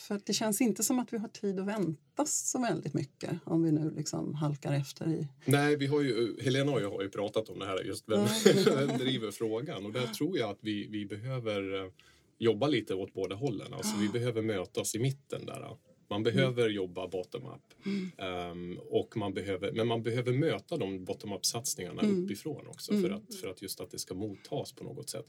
För 0.00 0.20
det 0.24 0.32
känns 0.32 0.60
inte 0.60 0.82
som 0.82 0.98
att 0.98 1.12
vi 1.12 1.18
har 1.18 1.28
tid 1.28 1.60
att 1.60 1.66
vänta 1.66 2.26
så 2.26 2.58
väldigt 2.58 2.94
mycket 2.94 3.30
om 3.44 3.62
vi 3.62 3.72
nu 3.72 3.90
liksom 3.90 4.34
halkar 4.34 4.72
efter 4.72 5.08
i... 5.08 5.28
Nej, 5.44 5.76
vi 5.76 5.86
har 5.86 6.00
ju, 6.00 6.42
Helena 6.42 6.72
och 6.72 6.82
jag 6.82 6.90
har 6.90 7.02
ju 7.02 7.08
pratat 7.08 7.48
om 7.48 7.58
det 7.58 7.66
här, 7.66 7.84
just 7.84 8.08
vem, 8.08 8.26
vem 8.86 8.98
driver 8.98 9.30
frågan? 9.30 9.86
Och 9.86 9.92
där 9.92 10.06
tror 10.06 10.38
jag 10.38 10.50
att 10.50 10.58
vi, 10.60 10.86
vi 10.86 11.06
behöver 11.06 11.84
eh, 11.84 11.90
jobba 12.38 12.66
lite 12.66 12.94
åt 12.94 13.14
båda 13.14 13.34
hållen. 13.34 13.72
Alltså, 13.72 13.96
vi 13.96 14.08
behöver 14.08 14.42
mötas 14.42 14.94
i 14.94 14.98
mitten 14.98 15.46
där. 15.46 15.76
Man 16.10 16.22
behöver 16.22 16.62
mm. 16.62 16.74
jobba 16.74 17.08
bottom-up. 17.08 17.86
Mm. 17.86 18.50
Um, 18.52 18.78
och 18.78 19.16
man 19.16 19.34
behöver, 19.34 19.72
men 19.72 19.86
man 19.86 20.02
behöver 20.02 20.32
möta 20.32 20.76
de 20.76 21.04
bottom-up-satsningarna 21.04 22.02
mm. 22.02 22.24
uppifrån 22.24 22.66
också 22.66 22.92
för, 22.92 23.10
att, 23.10 23.34
för 23.34 23.48
att 23.48 23.62
just 23.62 23.80
att 23.80 23.90
det 23.90 23.98
ska 23.98 24.14
mottas 24.14 24.72
på 24.72 24.84
något 24.84 25.10
sätt. 25.10 25.26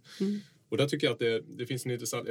Och 0.70 0.78
där 0.78 0.88
tycker 0.88 1.08
jag 1.08 1.14
att 1.14 1.20
det, 1.20 1.42
det 1.42 1.66
finns 1.66 1.86
en 1.86 1.92
intressant, 1.92 2.28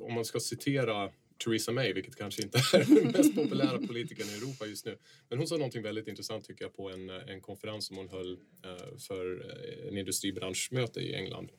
om 0.00 0.14
man 0.14 0.24
ska 0.24 0.40
citera 0.40 1.10
Theresa 1.44 1.72
May, 1.72 1.92
vilket 1.92 2.16
kanske 2.16 2.42
inte 2.42 2.58
är 2.58 2.84
den 2.84 3.12
mest 3.12 3.34
populära 3.34 3.78
politikern 3.78 4.28
i 4.28 4.34
Europa 4.34 4.66
just 4.66 4.86
nu. 4.86 4.98
Men 5.28 5.38
hon 5.38 5.46
sa 5.46 5.56
någonting 5.56 5.82
väldigt 5.82 6.08
intressant 6.08 6.44
tycker 6.44 6.64
jag 6.64 6.76
på 6.76 6.90
en, 6.90 7.10
en 7.10 7.40
konferens 7.40 7.86
som 7.86 7.96
hon 7.96 8.08
höll 8.08 8.32
uh, 8.32 8.98
för 8.98 9.52
en 9.88 9.98
industribranschmöte 9.98 11.00
i 11.00 11.14
England. 11.14 11.50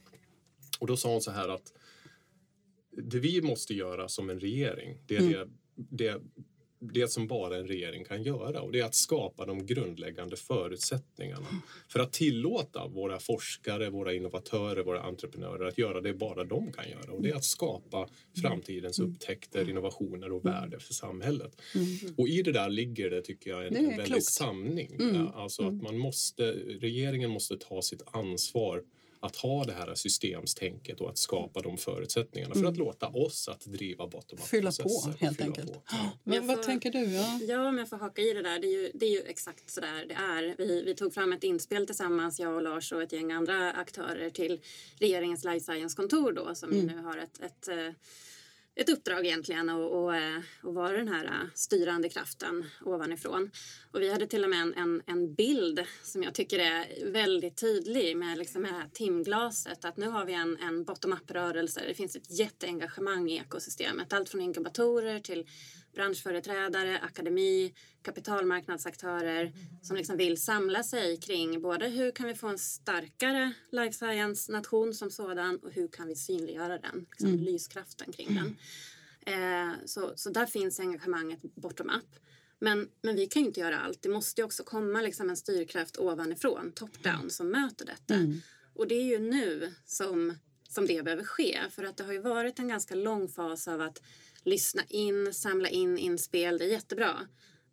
Och 0.79 0.87
då 0.87 0.97
sa 0.97 1.11
hon 1.11 1.21
så 1.21 1.31
här 1.31 1.49
att 1.49 1.73
det 2.91 3.19
vi 3.19 3.41
måste 3.41 3.73
göra 3.73 4.07
som 4.07 4.29
en 4.29 4.39
regering, 4.39 4.97
det 5.05 5.15
är 5.15 5.19
mm. 5.19 5.31
det, 5.31 5.47
det 5.75 6.21
det 6.93 7.11
som 7.11 7.27
bara 7.27 7.57
en 7.57 7.67
regering 7.67 8.05
kan 8.05 8.23
göra 8.23 8.61
och 8.61 8.71
det 8.71 8.79
är 8.79 8.85
att 8.85 8.95
skapa 8.95 9.45
de 9.45 9.65
grundläggande 9.65 10.35
förutsättningarna 10.35 11.47
för 11.87 11.99
att 11.99 12.13
tillåta 12.13 12.87
våra 12.87 13.19
forskare, 13.19 13.89
våra 13.89 14.13
innovatörer, 14.13 14.83
våra 14.83 15.01
entreprenörer 15.01 15.65
att 15.65 15.77
göra 15.77 16.01
det 16.01 16.13
bara 16.13 16.43
de 16.43 16.71
kan 16.71 16.89
göra 16.89 17.11
och 17.11 17.21
det 17.21 17.29
är 17.29 17.35
att 17.35 17.45
skapa 17.45 18.09
framtidens 18.41 18.99
upptäckter, 18.99 19.69
innovationer 19.69 20.31
och 20.31 20.45
värde 20.45 20.79
för 20.79 20.93
samhället. 20.93 21.61
Och 22.17 22.27
i 22.27 22.41
det 22.41 22.51
där 22.51 22.69
ligger 22.69 23.09
det, 23.09 23.21
tycker 23.21 23.49
jag, 23.49 23.67
en, 23.67 23.75
en 23.75 23.97
väldig 23.97 24.23
samling. 24.23 24.95
Mm. 24.99 25.27
Alltså 25.27 25.67
att 25.67 25.81
man 25.81 25.97
måste, 25.97 26.51
regeringen 26.79 27.29
måste 27.29 27.57
ta 27.57 27.81
sitt 27.81 28.01
ansvar 28.05 28.83
att 29.25 29.35
ha 29.35 29.63
det 29.63 29.73
här 29.73 29.95
systemstänket 29.95 31.01
och 31.01 31.09
att 31.09 31.17
skapa 31.17 31.61
de 31.61 31.77
förutsättningarna 31.77 32.53
för 32.53 32.61
att 32.61 32.75
mm. 32.75 32.79
låta 32.79 33.07
oss 33.07 33.47
att 33.47 33.65
driva 33.65 34.07
bottom 34.07 34.37
Fylla 34.39 34.71
på 34.83 35.13
helt 35.19 35.37
fylla 35.37 35.47
enkelt. 35.47 35.73
På. 35.73 35.81
Ja. 35.91 36.11
Men 36.23 36.41
får, 36.41 36.47
vad 36.47 36.63
tänker 36.63 36.91
du? 36.91 37.03
Ja? 37.03 37.39
ja, 37.47 37.67
om 37.67 37.77
jag 37.77 37.89
får 37.89 37.97
haka 37.97 38.21
i 38.21 38.33
det 38.33 38.41
där. 38.41 38.59
Det 38.59 38.67
är 38.67 38.81
ju, 38.81 38.91
det 38.93 39.05
är 39.05 39.11
ju 39.11 39.21
exakt 39.21 39.69
så 39.69 39.81
där 39.81 40.05
det 40.05 40.13
är. 40.13 40.55
Vi, 40.57 40.83
vi 40.83 40.95
tog 40.95 41.13
fram 41.13 41.33
ett 41.33 41.43
inspel 41.43 41.85
tillsammans, 41.85 42.39
jag 42.39 42.55
och 42.55 42.61
Lars 42.61 42.91
och 42.91 43.01
ett 43.01 43.11
gäng 43.11 43.31
andra 43.31 43.71
aktörer 43.71 44.29
till 44.29 44.59
regeringens 44.99 45.43
life 45.43 45.59
science-kontor 45.59 46.31
då 46.31 46.55
som 46.55 46.71
mm. 46.71 46.85
nu 46.85 47.01
har 47.01 47.17
ett, 47.17 47.41
ett 47.41 47.67
eh, 47.67 47.93
ett 48.75 48.89
uppdrag 48.89 49.25
egentligen 49.25 49.69
att 49.69 49.91
och, 49.91 50.15
eh, 50.15 50.39
och 50.63 50.73
vara 50.73 50.97
den 50.97 51.07
här 51.07 51.25
eh, 51.25 51.49
styrande 51.53 52.09
kraften 52.09 52.65
ovanifrån. 52.81 53.51
Och 53.91 54.01
vi 54.01 54.11
hade 54.11 54.27
till 54.27 54.43
och 54.43 54.49
med 54.49 54.61
en, 54.61 54.73
en, 54.73 55.01
en 55.05 55.33
bild 55.33 55.85
som 56.03 56.23
jag 56.23 56.33
tycker 56.33 56.59
är 56.59 57.11
väldigt 57.11 57.57
tydlig 57.57 58.17
med, 58.17 58.37
liksom 58.37 58.61
det 58.61 58.67
här 58.67 58.89
timglaset. 58.93 59.85
Att 59.85 59.97
nu 59.97 60.07
har 60.07 60.25
vi 60.25 60.33
en, 60.33 60.57
en 60.57 60.83
bottom-up-rörelse. 60.83 61.81
Det 61.87 61.93
finns 61.93 62.15
ett 62.15 62.39
jätteengagemang 62.39 63.29
i 63.29 63.37
ekosystemet. 63.37 64.13
Allt 64.13 64.29
från 64.29 64.41
inkubatorer 64.41 65.19
till 65.19 65.45
branschföreträdare, 65.95 66.99
akademi, 66.99 67.73
kapitalmarknadsaktörer 68.01 69.53
som 69.81 69.95
liksom 69.95 70.17
vill 70.17 70.41
samla 70.41 70.83
sig 70.83 71.17
kring 71.17 71.61
både 71.61 71.87
hur 71.87 72.11
kan 72.11 72.27
vi 72.27 72.35
få 72.35 72.47
en 72.47 72.57
starkare 72.57 73.51
life 73.71 73.93
science-nation 73.93 74.93
som 74.93 75.11
sådan 75.11 75.57
och 75.57 75.71
hur 75.71 75.87
kan 75.87 76.07
vi 76.07 76.15
synliggöra 76.15 76.77
den, 76.77 77.05
liksom 77.09 77.29
mm. 77.29 77.43
lyskraften 77.43 78.11
kring 78.11 78.35
den. 78.35 78.57
Eh, 79.25 79.73
så, 79.85 80.13
så 80.15 80.29
där 80.29 80.45
finns 80.45 80.79
engagemanget 80.79 81.41
bottom-up. 81.41 82.19
Men, 82.59 82.89
men 83.01 83.15
vi 83.15 83.27
kan 83.27 83.41
ju 83.41 83.47
inte 83.47 83.59
göra 83.59 83.79
allt. 83.79 84.01
Det 84.01 84.09
måste 84.09 84.41
ju 84.41 84.45
också 84.45 84.63
komma 84.63 85.01
liksom 85.01 85.29
en 85.29 85.37
styrkraft 85.37 85.97
ovanifrån, 85.97 86.71
top-down, 86.75 87.29
som 87.29 87.47
möter 87.47 87.85
detta. 87.85 88.13
Mm. 88.13 88.41
Och 88.73 88.87
det 88.87 88.95
är 88.95 89.03
ju 89.03 89.19
nu 89.19 89.73
som, 89.85 90.33
som 90.69 90.87
det 90.87 91.03
behöver 91.03 91.23
ske. 91.23 91.59
För 91.71 91.83
att 91.83 91.97
det 91.97 92.03
har 92.03 92.13
ju 92.13 92.19
varit 92.19 92.59
en 92.59 92.67
ganska 92.67 92.95
lång 92.95 93.27
fas 93.27 93.67
av 93.67 93.81
att 93.81 94.01
lyssna 94.45 94.83
in, 94.89 95.33
samla 95.33 95.69
in 95.69 95.97
inspel. 95.97 96.57
Det 96.57 96.65
är 96.65 96.69
jättebra. 96.69 97.13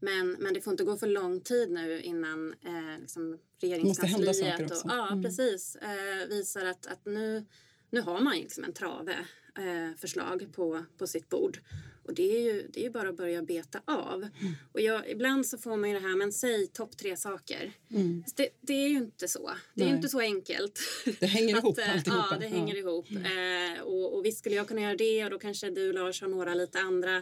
Men, 0.01 0.37
men 0.39 0.55
det 0.55 0.61
får 0.61 0.71
inte 0.71 0.85
gå 0.85 0.97
för 0.97 1.07
lång 1.07 1.41
tid 1.41 1.71
nu 1.71 2.03
innan 2.03 2.55
eh, 2.65 3.01
liksom 3.01 3.39
regeringskansliet 3.61 4.71
och, 4.71 4.77
ja, 4.85 5.09
mm. 5.09 5.23
precis, 5.23 5.77
eh, 5.77 6.29
visar 6.29 6.65
att, 6.65 6.87
att 6.87 7.07
nu, 7.07 7.47
nu 7.93 8.01
har 8.01 8.21
man 8.21 8.37
liksom 8.37 8.65
en 8.65 8.73
trave 8.73 9.13
eh, 9.59 9.97
förslag 9.99 10.47
på, 10.53 10.85
på 10.99 11.07
sitt 11.07 11.29
bord. 11.29 11.59
Och 12.05 12.15
det 12.15 12.37
är 12.37 12.41
ju, 12.41 12.69
det 12.73 12.81
är 12.81 12.85
ju 12.85 12.91
bara 12.91 13.09
att 13.09 13.17
börja 13.17 13.43
beta 13.43 13.81
av. 13.85 14.29
Mm. 14.41 14.53
Och 14.73 14.81
jag, 14.81 15.11
ibland 15.11 15.47
så 15.47 15.59
får 15.59 15.77
man 15.77 15.91
ju 15.91 15.95
det 15.95 16.03
här, 16.03 16.17
men 16.17 16.33
säg 16.33 16.67
topp 16.67 16.97
tre 16.97 17.17
saker. 17.17 17.73
Mm. 17.91 18.25
Det, 18.37 18.49
det, 18.61 18.73
är 18.73 18.89
ju 18.89 18.97
inte 18.97 19.29
så. 19.29 19.51
Det 19.75 19.85
är 19.85 19.89
ju 19.89 19.95
inte 19.95 20.09
så 20.09 20.21
enkelt. 20.21 20.81
Det 21.21 21.27
hänger 21.27 21.57
ihop 21.59 21.79
att, 21.79 21.89
alltihopa. 21.89 22.29
Ja, 22.31 22.39
det 22.39 22.47
hänger 22.47 22.75
ja. 22.75 22.81
ihop. 22.81 23.11
Mm. 23.11 23.77
Eh, 23.77 23.83
och, 23.83 24.17
och 24.17 24.25
visst 24.25 24.39
skulle 24.39 24.57
jag 24.57 24.69
kunna 24.69 24.81
göra 24.81 24.97
det 24.97 25.25
och 25.25 25.31
då 25.31 25.39
kanske 25.39 25.71
du 25.71 25.93
Lars 25.93 26.21
har 26.21 26.29
några 26.29 26.55
lite 26.55 26.81
andra. 26.81 27.17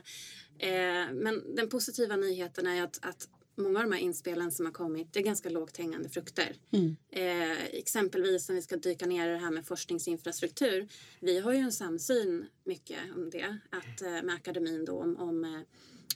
Eh, 0.58 1.12
men 1.12 1.54
den 1.56 1.68
positiva 1.68 2.16
nyheten 2.16 2.66
är 2.66 2.82
att, 2.82 2.98
att 3.02 3.28
många 3.60 3.78
av 3.78 3.84
de 3.84 3.92
här 3.92 4.02
inspelen 4.02 4.52
som 4.52 4.66
har 4.66 4.72
kommit, 4.72 5.12
det 5.12 5.20
är 5.20 5.24
ganska 5.24 5.50
lågt 5.50 5.76
hängande 5.76 6.08
frukter. 6.08 6.56
Mm. 6.70 6.96
Eh, 7.10 7.64
exempelvis 7.64 8.48
om 8.48 8.54
vi 8.54 8.62
ska 8.62 8.76
dyka 8.76 9.06
ner 9.06 9.28
i 9.28 9.32
det 9.32 9.38
här 9.38 9.50
med 9.50 9.66
forskningsinfrastruktur. 9.66 10.88
Vi 11.20 11.38
har 11.38 11.52
ju 11.52 11.58
en 11.58 11.72
samsyn 11.72 12.46
mycket 12.64 12.98
om 13.16 13.30
det, 13.30 13.58
att, 13.70 14.02
eh, 14.02 14.10
med 14.10 14.34
akademin 14.34 14.84
då 14.84 14.92
om, 14.92 15.16
om 15.16 15.44
eh, 15.44 15.60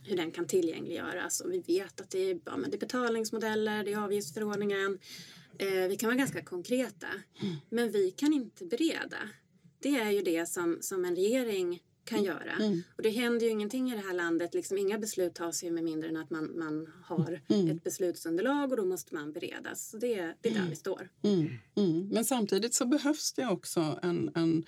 hur 0.04 0.16
den 0.16 0.30
kan 0.30 0.46
tillgängliggöras. 0.46 1.40
Och 1.40 1.52
vi 1.52 1.60
vet 1.60 2.00
att 2.00 2.10
det 2.10 2.30
är, 2.30 2.40
ja, 2.44 2.56
det 2.68 2.76
är 2.76 2.80
betalningsmodeller, 2.80 3.84
det 3.84 3.92
är 3.92 3.98
avgiftsförordningen. 3.98 4.98
Eh, 5.58 5.88
vi 5.88 5.96
kan 5.96 6.06
vara 6.06 6.18
ganska 6.18 6.42
konkreta, 6.42 7.06
mm. 7.42 7.54
men 7.68 7.92
vi 7.92 8.10
kan 8.10 8.32
inte 8.32 8.64
bereda. 8.64 9.18
Det 9.78 9.96
är 9.96 10.10
ju 10.10 10.22
det 10.22 10.48
som, 10.48 10.78
som 10.80 11.04
en 11.04 11.16
regering 11.16 11.82
kan 12.04 12.18
mm. 12.18 12.30
göra. 12.30 12.52
Mm. 12.52 12.82
Och 12.96 13.02
det 13.02 13.10
händer 13.10 13.46
ju 13.46 13.52
ingenting 13.52 13.92
i 13.92 13.94
det 13.94 14.02
här 14.02 14.14
landet. 14.14 14.54
Liksom, 14.54 14.78
inga 14.78 14.98
beslut 14.98 15.34
tas 15.34 15.64
ju 15.64 15.70
med 15.70 15.84
mindre 15.84 16.08
än 16.08 16.16
att 16.16 16.30
man, 16.30 16.58
man 16.58 16.92
har 17.04 17.40
mm. 17.48 17.70
ett 17.70 17.84
beslutsunderlag 17.84 18.70
och 18.70 18.76
då 18.76 18.84
måste 18.84 19.14
man 19.14 19.32
beredas. 19.32 19.90
Så 19.90 19.96
det, 19.96 20.34
det 20.40 20.48
är 20.48 20.52
där 20.52 20.58
mm. 20.58 20.70
vi 20.70 20.76
står. 20.76 21.08
Mm. 21.22 21.48
mm. 21.74 22.08
Men 22.08 22.24
samtidigt 22.24 22.74
så 22.74 22.86
behövs 22.86 23.32
det 23.32 23.46
också 23.46 23.98
en, 24.02 24.30
en 24.34 24.64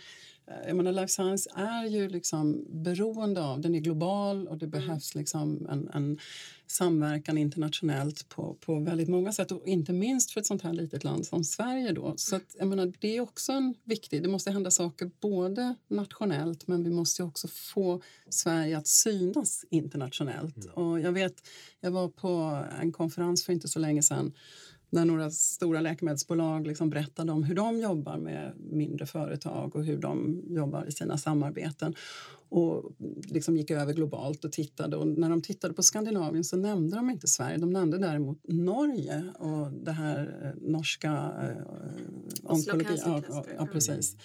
jag 0.67 0.77
menar, 0.77 0.93
life 0.93 1.09
science 1.09 1.51
är 1.55 1.87
ju 1.87 2.09
liksom 2.09 2.65
beroende 2.69 3.45
av, 3.45 3.61
den 3.61 3.75
är 3.75 3.81
global 3.81 4.49
och 4.49 4.59
det 4.59 4.67
mm. 4.67 4.81
behövs 4.81 5.15
liksom 5.15 5.67
en, 5.71 5.91
en 5.95 6.19
samverkan 6.67 7.39
internationellt 7.39 8.29
på, 8.29 8.57
på 8.61 8.81
väldigt 8.81 9.09
många 9.09 9.33
sätt 9.33 9.53
och 9.53 9.67
inte 9.67 9.93
minst 9.93 10.31
för 10.31 10.41
ett 10.41 10.47
sånt 10.47 10.63
här 10.63 10.73
litet 10.73 11.05
land 11.05 11.27
som 11.27 11.45
Sverige. 11.45 11.93
Då. 11.93 12.15
Så 12.17 12.37
att, 12.37 12.57
jag 12.59 12.69
menar, 12.69 12.93
det 12.99 13.17
är 13.17 13.21
också 13.21 13.53
en 13.53 13.75
viktig, 13.85 14.23
det 14.23 14.29
måste 14.29 14.51
hända 14.51 14.71
saker 14.71 15.11
både 15.21 15.75
nationellt 15.89 16.69
men 16.69 16.85
vi 16.85 16.91
måste 16.91 17.23
också 17.23 17.49
få 17.49 18.03
Sverige 18.29 18.79
att 18.79 18.87
synas 18.87 19.65
internationellt. 19.71 20.57
Mm. 20.57 20.71
Och 20.71 21.01
jag 21.01 21.13
vet, 21.13 21.49
jag 21.81 21.91
var 21.91 22.09
på 22.09 22.65
en 22.81 22.93
konferens 22.93 23.45
för 23.45 23.53
inte 23.53 23.69
så 23.69 23.79
länge 23.79 24.03
sedan 24.03 24.33
när 24.91 25.05
några 25.05 25.31
stora 25.31 25.81
läkemedelsbolag 25.81 26.67
liksom 26.67 26.91
berättade 26.91 27.33
om 27.33 27.43
hur 27.43 27.55
de 27.55 27.81
jobbar 27.81 28.17
med 28.17 28.53
mindre 28.59 29.07
företag 29.07 29.77
och 29.77 29.85
hur 29.85 29.99
de 29.99 30.43
jobbar 30.49 30.85
i 30.89 30.93
sina 30.93 31.19
samarbeten 31.19 31.95
och 32.49 32.93
liksom 33.29 33.57
gick 33.57 33.71
över 33.71 33.93
globalt 33.93 34.45
och 34.45 34.53
tittade. 34.53 34.97
Och 34.97 35.07
när 35.07 35.31
de 35.31 35.43
tittade 35.43 35.75
på 35.75 35.83
Skandinavien 35.83 36.45
så 36.45 36.57
nämnde 36.57 36.97
de 36.97 37.11
inte 37.11 37.27
Sverige. 37.27 37.57
De 37.57 37.71
nämnde 37.71 37.99
däremot 37.99 38.39
Norge 38.45 39.25
och 39.39 39.73
det 39.73 39.93
här 39.93 40.41
eh, 40.43 40.71
norska 40.71 41.33
eh, 41.43 41.67
onkologi. 42.43 43.03
Ja, 43.05 43.23
ja, 43.59 43.67
precis. 43.73 44.17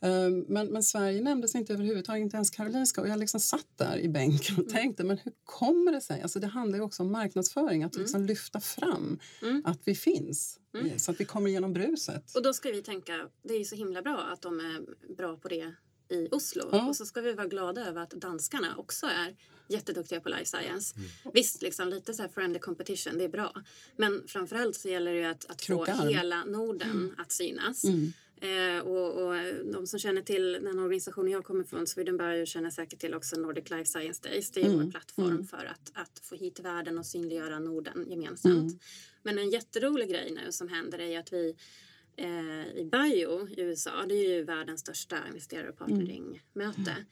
Ehm, 0.00 0.44
men, 0.48 0.66
men, 0.66 0.82
Sverige 0.82 1.20
nämndes 1.20 1.54
inte 1.54 1.72
överhuvudtaget, 1.72 2.22
inte 2.22 2.36
ens 2.36 2.50
Karolinska. 2.50 3.00
Och 3.00 3.08
jag 3.08 3.18
liksom 3.18 3.40
satt 3.40 3.66
där 3.76 3.98
i 3.98 4.08
bänken 4.08 4.56
och 4.56 4.62
mm. 4.62 4.72
tänkte, 4.72 5.04
men 5.04 5.18
hur 5.18 5.32
kommer 5.44 5.92
det 5.92 6.00
sig? 6.00 6.22
Alltså 6.22 6.40
det 6.40 6.46
handlar 6.46 6.78
ju 6.78 6.84
också 6.84 7.02
om 7.02 7.12
marknadsföring, 7.12 7.84
att 7.84 7.94
mm. 7.94 8.02
liksom 8.02 8.24
lyfta 8.24 8.60
fram 8.60 9.18
mm. 9.42 9.62
att 9.64 9.80
vi 9.84 9.94
finns. 9.94 10.60
Mm. 10.74 10.98
Så 10.98 11.10
att 11.10 11.20
vi 11.20 11.24
kommer 11.24 11.50
genom 11.50 11.72
bruset. 11.72 12.36
Och 12.36 12.42
då 12.42 12.52
ska 12.52 12.70
vi 12.70 12.82
tänka, 12.82 13.28
det 13.42 13.54
är 13.54 13.58
ju 13.58 13.64
så 13.64 13.74
himla 13.74 14.02
bra 14.02 14.18
att 14.32 14.42
de 14.42 14.60
är 14.60 15.14
bra 15.16 15.36
på 15.36 15.48
det 15.48 15.74
i 16.08 16.28
Oslo. 16.30 16.68
Ja. 16.72 16.88
Och 16.88 16.96
så 16.96 17.06
ska 17.06 17.20
vi 17.20 17.32
vara 17.32 17.46
glada 17.46 17.86
över 17.86 18.02
att 18.02 18.10
danskarna 18.10 18.76
också 18.76 19.06
är 19.06 19.36
jätteduktiga 19.68 20.20
på 20.20 20.28
life 20.28 20.44
science. 20.44 20.94
Mm. 20.96 21.08
Visst, 21.34 21.62
liksom, 21.62 21.88
lite 21.88 22.14
så 22.14 22.22
här 22.22 22.28
friendly 22.28 22.58
competition, 22.58 23.18
det 23.18 23.24
är 23.24 23.28
bra. 23.28 23.62
Men 23.96 24.22
framförallt 24.28 24.76
så 24.76 24.88
gäller 24.88 25.12
det 25.12 25.18
ju 25.18 25.24
att, 25.24 25.50
att 25.50 25.62
få 25.62 25.84
hela 25.84 26.44
Norden 26.44 26.90
mm. 26.90 27.14
att 27.18 27.32
synas. 27.32 27.84
Mm. 27.84 28.12
Eh, 28.40 28.80
och, 28.80 29.26
och, 29.26 29.34
de 29.72 29.86
som 29.86 29.98
känner 29.98 30.22
till 30.22 30.52
den 30.52 30.78
organisationen 30.78 31.32
jag 31.32 31.44
kommer 31.44 31.64
från, 31.64 31.86
Swedenberg, 31.86 32.46
känner 32.46 32.70
säkert 32.70 32.98
till 32.98 33.14
också 33.14 33.36
Nordic 33.36 33.70
Life 33.70 33.84
Science 33.84 34.28
Days. 34.28 34.50
Det 34.50 34.60
är 34.60 34.66
mm. 34.66 34.84
vår 34.84 34.90
plattform 34.90 35.30
mm. 35.30 35.46
för 35.46 35.64
att, 35.64 35.90
att 35.94 36.18
få 36.22 36.34
hit 36.34 36.60
världen 36.60 36.98
och 36.98 37.06
synliggöra 37.06 37.58
Norden 37.58 38.06
gemensamt. 38.08 38.54
Mm. 38.54 38.78
Men 39.22 39.38
en 39.38 39.50
jätterolig 39.50 40.08
grej 40.08 40.30
nu 40.44 40.52
som 40.52 40.68
händer 40.68 41.00
är 41.00 41.18
att 41.18 41.32
vi 41.32 41.56
i 42.74 42.88
Bio 42.92 43.48
i 43.48 43.60
USA, 43.60 44.04
det 44.08 44.14
är 44.14 44.36
ju 44.36 44.44
världens 44.44 44.80
största 44.80 45.16
investerare 45.28 45.68
och 45.68 45.78
partneringmöte. 45.78 46.90
Mm 46.90 47.04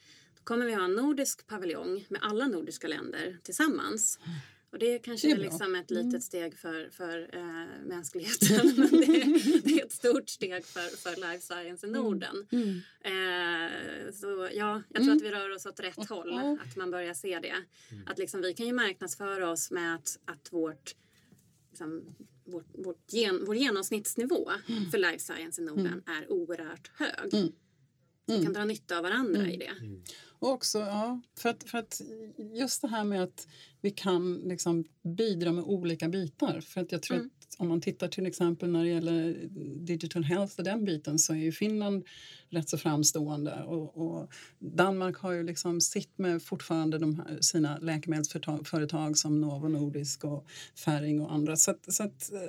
kommer 0.47 0.67
vi 0.67 0.75
ha 0.75 0.85
en 0.85 0.93
nordisk 0.93 1.47
paviljong 1.47 2.05
med 2.09 2.21
alla 2.23 2.47
nordiska 2.49 2.89
länder 2.89 3.39
tillsammans. 3.43 4.19
Och 4.71 4.79
det 4.79 4.99
kanske 4.99 5.27
det 5.27 5.33
är, 5.33 5.37
är 5.37 5.43
liksom 5.43 5.75
ett 5.75 5.91
litet 5.91 6.05
mm. 6.05 6.21
steg 6.21 6.59
för, 6.59 6.89
för 6.91 7.31
äh, 7.33 7.87
mänskligheten 7.87 8.75
men 8.77 8.91
det 8.91 9.07
är, 9.07 9.63
det 9.63 9.81
är, 9.81 9.85
ett 9.85 9.93
stort 9.93 10.29
steg 10.29 10.65
för, 10.65 10.97
för 10.97 11.17
life 11.17 11.41
science 11.41 11.87
i 11.87 11.89
mm. 11.89 12.03
Norden. 12.03 12.47
Mm. 12.53 12.81
Äh, 13.05 14.13
så 14.13 14.49
ja, 14.53 14.83
jag 14.89 15.03
tror 15.03 15.13
mm. 15.13 15.17
att 15.17 15.23
vi 15.23 15.31
rör 15.31 15.55
oss 15.55 15.67
åt 15.67 15.81
rätt 15.81 16.09
håll, 16.09 16.59
att 16.61 16.77
man 16.77 16.91
börjar 16.91 17.15
se 17.15 17.39
det. 17.41 17.57
Mm. 17.91 18.07
Att 18.07 18.19
liksom, 18.19 18.41
vi 18.41 18.55
kan 18.55 18.67
ju 18.67 18.73
marknadsföra 18.73 19.51
oss 19.51 19.71
med 19.71 19.95
att, 19.95 20.19
att 20.25 20.53
vårt 20.53 20.95
liksom, 21.77 22.15
vårt, 22.45 22.67
vårt 22.75 23.13
gen, 23.13 23.45
vår 23.47 23.57
genomsnittsnivå 23.57 24.51
mm. 24.69 24.91
för 24.91 24.99
life 24.99 25.19
science 25.19 25.63
i 25.63 25.65
Norden 25.65 25.87
mm. 25.87 26.03
är 26.07 26.33
oerhört 26.33 26.91
hög. 26.95 27.35
Mm. 27.35 27.53
Vi 28.27 28.35
kan 28.35 28.43
mm. 28.43 28.53
dra 28.53 28.65
nytta 28.65 28.97
av 28.97 29.03
varandra 29.03 29.51
i 29.51 29.57
det. 29.57 29.73
Och 30.39 30.51
också, 30.51 30.79
ja, 30.79 31.21
för 31.39 31.49
att, 31.49 31.65
för 31.65 31.79
att 31.79 32.01
just 32.55 32.83
det 32.83 32.89
här 32.89 33.05
med 33.05 33.23
att 33.23 33.49
vi 33.81 33.91
kan 33.91 34.35
liksom 34.35 34.85
bidra 35.03 35.53
med 35.53 35.65
olika 35.65 36.09
bitar. 36.09 36.61
För 36.61 36.81
att 36.81 36.93
jag 36.93 37.03
tror 37.03 37.17
mm. 37.17 37.27
att 37.27 37.36
om 37.59 37.69
man 37.69 37.81
tittar 37.81 38.09
till 38.09 38.27
exempel 38.27 38.71
när 38.71 38.85
det 38.85 38.91
gäller 38.91 39.49
digital 39.87 40.25
health 40.25 40.55
och 40.59 40.65
den 40.65 40.85
biten 40.85 41.19
så 41.19 41.33
är 41.33 41.37
ju 41.39 41.53
Finland 41.53 42.05
rätt 42.51 42.69
så 42.69 42.79
framstående. 42.79 43.63
Och, 43.63 43.97
och 43.97 44.31
Danmark 44.59 45.17
har 45.17 45.33
ju 45.33 45.43
liksom 45.43 45.81
sitt 45.81 46.19
med 46.19 46.43
fortfarande 46.43 46.99
de 46.99 47.17
här, 47.17 47.39
sina 47.41 47.79
läkemedelsföretag 47.79 49.19
som 49.19 49.41
Novo 49.41 49.69
Nordisk 49.69 50.25
och 50.25 50.47
Ferring 50.75 51.21
och 51.21 51.33
andra. 51.33 51.57
Så 51.57 51.71
att, 51.71 51.93
så 51.93 52.03
att 52.03 52.33
eh, 52.33 52.41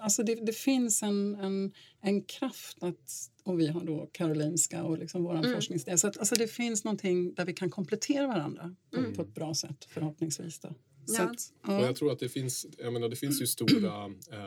alltså 0.00 0.22
det, 0.22 0.34
det, 0.34 0.52
finns 0.52 1.02
en, 1.02 1.34
en, 1.34 1.72
en 2.00 2.22
kraft 2.22 2.82
att, 2.82 3.30
och 3.44 3.60
vi 3.60 3.66
har 3.68 3.84
då 3.84 4.08
Karolinska 4.12 4.84
och 4.84 4.98
liksom 4.98 5.24
vår 5.24 5.34
mm. 5.34 5.54
forskningsdel. 5.54 5.98
Så 5.98 6.08
att, 6.08 6.18
alltså 6.18 6.34
det 6.34 6.48
finns 6.48 6.84
någonting 6.84 7.34
där 7.34 7.44
vi 7.44 7.52
kan 7.52 7.70
komplettera 7.70 8.26
varandra 8.26 8.74
på, 8.90 8.98
mm. 8.98 9.14
på 9.14 9.22
ett 9.22 9.34
bra 9.34 9.54
sätt 9.54 9.84
förhoppningsvis. 9.88 10.60
Då. 10.60 10.74
Ja. 11.16 11.22
Att, 11.22 11.52
ja. 11.66 11.78
Och 11.78 11.84
jag 11.84 11.96
tror 11.96 12.12
att 12.12 12.18
det 12.18 12.28
finns, 12.28 12.66
jag 12.78 12.92
menar, 12.92 13.08
det 13.08 13.16
finns 13.16 13.42
ju 13.42 13.46
stora 13.46 14.04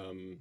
um, 0.10 0.40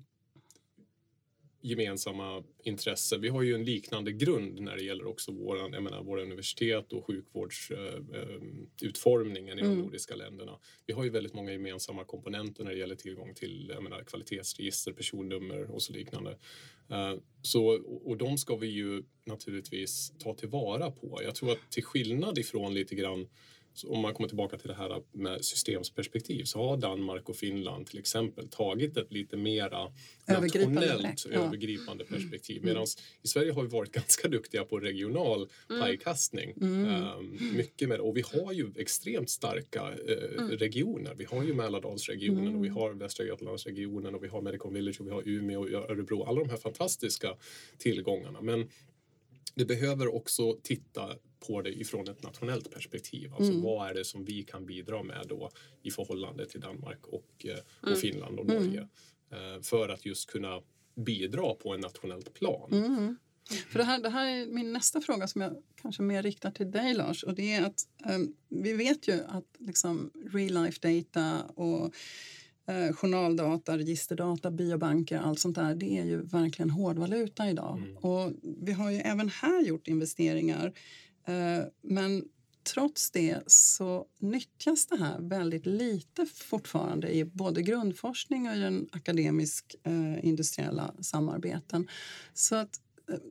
gemensamma 1.63 2.45
intressen. 2.63 3.21
Vi 3.21 3.29
har 3.29 3.43
ju 3.43 3.55
en 3.55 3.65
liknande 3.65 4.13
grund 4.13 4.61
när 4.61 4.77
det 4.77 4.83
gäller 4.83 5.07
också 5.07 5.33
våra, 5.33 5.59
jag 5.59 5.83
menar, 5.83 6.03
våra 6.03 6.23
universitet 6.23 6.93
och 6.93 7.07
sjukvårdsutformningen 7.07 9.59
uh, 9.59 9.59
i 9.59 9.63
de 9.67 9.73
mm. 9.73 9.85
nordiska 9.85 10.17
länderna. 10.17 10.59
Vi 10.87 10.93
har 10.93 11.05
ju 11.05 11.11
väldigt 11.11 11.35
många 11.35 11.53
gemensamma 11.53 12.05
komponenter 12.05 12.65
när 12.65 12.71
det 12.71 12.79
gäller 12.79 12.95
tillgång 12.95 13.35
till 13.35 13.71
jag 13.75 13.83
menar, 13.83 14.03
kvalitetsregister, 14.03 14.93
personnummer 14.93 15.71
och 15.71 15.83
så 15.83 15.93
liknande. 15.93 16.31
Uh, 16.91 17.15
så, 17.43 17.67
och 18.05 18.17
de 18.17 18.39
ska 18.39 18.57
vi 18.57 18.67
ju 18.67 19.03
naturligtvis 19.25 20.13
ta 20.19 20.35
tillvara 20.35 20.91
på. 20.91 21.21
Jag 21.23 21.35
tror 21.35 21.53
att 21.53 21.71
till 21.71 21.85
skillnad 21.85 22.39
ifrån 22.39 22.75
lite 22.75 22.95
grann 22.95 23.29
så 23.75 23.93
om 23.93 24.01
man 24.01 24.15
kommer 24.15 24.29
tillbaka 24.29 24.59
till 24.59 24.69
det 24.69 24.75
här 24.75 25.03
med 25.13 25.45
systemsperspektiv 25.45 26.45
så 26.45 26.59
har 26.59 26.77
Danmark 26.77 27.29
och 27.29 27.37
Finland 27.37 27.87
till 27.87 27.99
exempel 27.99 28.49
tagit 28.49 28.97
ett 28.97 29.13
lite 29.13 29.37
mera 29.37 29.93
övergripande, 30.27 30.81
nationellt 30.81 31.27
ja. 31.33 31.41
övergripande 31.41 32.05
perspektiv. 32.05 32.57
Mm. 32.57 32.69
Medan 32.69 32.87
i 33.23 33.29
Sverige 33.29 33.53
har 33.53 33.63
vi 33.63 33.69
varit 33.69 33.93
ganska 33.93 34.29
duktiga 34.29 34.65
på 34.65 34.79
regional 34.79 35.49
mm. 35.71 35.83
pajkastning. 35.83 36.55
Mm. 36.61 36.85
Um, 36.85 37.57
mycket 37.57 38.01
och 38.01 38.17
vi 38.17 38.23
har 38.33 38.53
ju 38.53 38.73
extremt 38.77 39.31
starka 39.31 39.91
uh, 39.91 40.45
mm. 40.45 40.57
regioner. 40.57 41.15
Vi 41.15 41.25
har 41.25 41.45
ju 41.45 41.55
Mälardalsregionen 41.55 42.47
mm. 42.47 42.57
och 42.57 42.65
vi 42.65 42.69
har 42.69 42.93
Västra 42.93 43.25
Götalandsregionen 43.25 44.15
och 44.15 44.25
vi 44.25 44.29
har 44.29 44.43
Medicon 44.43 44.75
Village 44.75 45.01
och 45.01 45.07
vi 45.07 45.11
har 45.11 45.29
Umeå 45.29 45.61
och 45.61 45.91
Örebro. 45.91 46.23
Alla 46.23 46.41
de 46.41 46.51
här 46.51 46.57
fantastiska 46.57 47.37
tillgångarna. 47.79 48.41
Men 48.41 48.69
det 49.55 49.65
behöver 49.65 50.15
också 50.15 50.59
titta 50.63 51.17
på 51.47 51.63
det 51.63 51.71
ifrån 51.71 52.09
ett 52.09 52.23
nationellt 52.23 52.71
perspektiv. 52.71 53.35
Alltså 53.35 53.53
mm. 53.53 53.63
vad 53.63 53.91
är 53.91 53.95
det 53.95 54.05
som 54.05 54.25
vi 54.25 54.43
kan 54.43 54.67
bidra 54.67 55.03
med 55.03 55.27
då 55.29 55.51
i 55.83 55.91
förhållande 55.91 56.47
till 56.47 56.61
Danmark 56.61 57.07
och, 57.07 57.47
eh, 57.47 57.59
och 57.81 57.89
mm. 57.89 57.99
Finland 57.99 58.39
och 58.39 58.47
Norge. 58.47 58.89
Mm. 59.33 59.63
För 59.63 59.89
att 59.89 60.07
just 60.07 60.31
kunna 60.31 60.63
bidra 60.95 61.55
på 61.55 61.75
en 61.75 61.81
nationellt 61.81 62.35
plan. 62.35 62.73
Mm. 62.73 63.17
För 63.69 63.79
det 63.79 63.85
här, 63.85 64.01
det 64.03 64.09
här 64.09 64.27
är 64.27 64.47
min 64.47 64.73
nästa 64.73 65.01
fråga 65.01 65.29
som 65.29 65.41
jag 65.41 65.63
kanske 65.83 66.03
mer 66.03 66.23
riktar 66.23 66.51
till 66.51 66.71
dig 66.71 66.95
Lars. 66.95 67.23
Och 67.25 67.35
det 67.35 67.53
är 67.53 67.67
att 67.67 67.89
um, 68.11 68.35
vi 68.49 68.73
vet 68.73 69.09
ju 69.09 69.21
att 69.29 69.47
liksom 69.59 70.11
real 70.33 70.65
life 70.65 70.89
data 70.89 71.43
och 71.45 71.95
eh, 72.69 72.93
journaldata, 72.95 73.79
registerdata, 73.79 74.51
biobanker, 74.51 75.19
allt 75.19 75.39
sånt 75.39 75.57
där, 75.57 75.75
det 75.75 75.99
är 75.99 76.05
ju 76.05 76.23
verkligen 76.23 76.71
hårdvaluta 76.71 77.51
idag. 77.51 77.79
Mm. 77.79 77.97
Och 77.97 78.33
vi 78.43 78.73
har 78.73 78.91
ju 78.91 78.97
även 78.97 79.29
här 79.29 79.63
gjort 79.63 79.89
investeringar 79.89 80.73
Eh, 81.31 81.65
men 81.83 82.25
trots 82.75 83.11
det 83.11 83.43
så 83.47 84.07
nyttjas 84.19 84.87
det 84.87 84.97
här 84.97 85.21
väldigt 85.21 85.67
lite 85.67 86.27
fortfarande 86.27 87.15
i 87.15 87.25
både 87.25 87.63
grundforskning 87.63 88.49
och 88.49 88.57
i 88.57 88.59
den 88.59 88.89
akademisk 88.93 89.77
eh, 89.83 90.25
industriella 90.25 90.95
samarbeten. 91.01 91.89
Så 92.35 92.57
att 92.57 92.81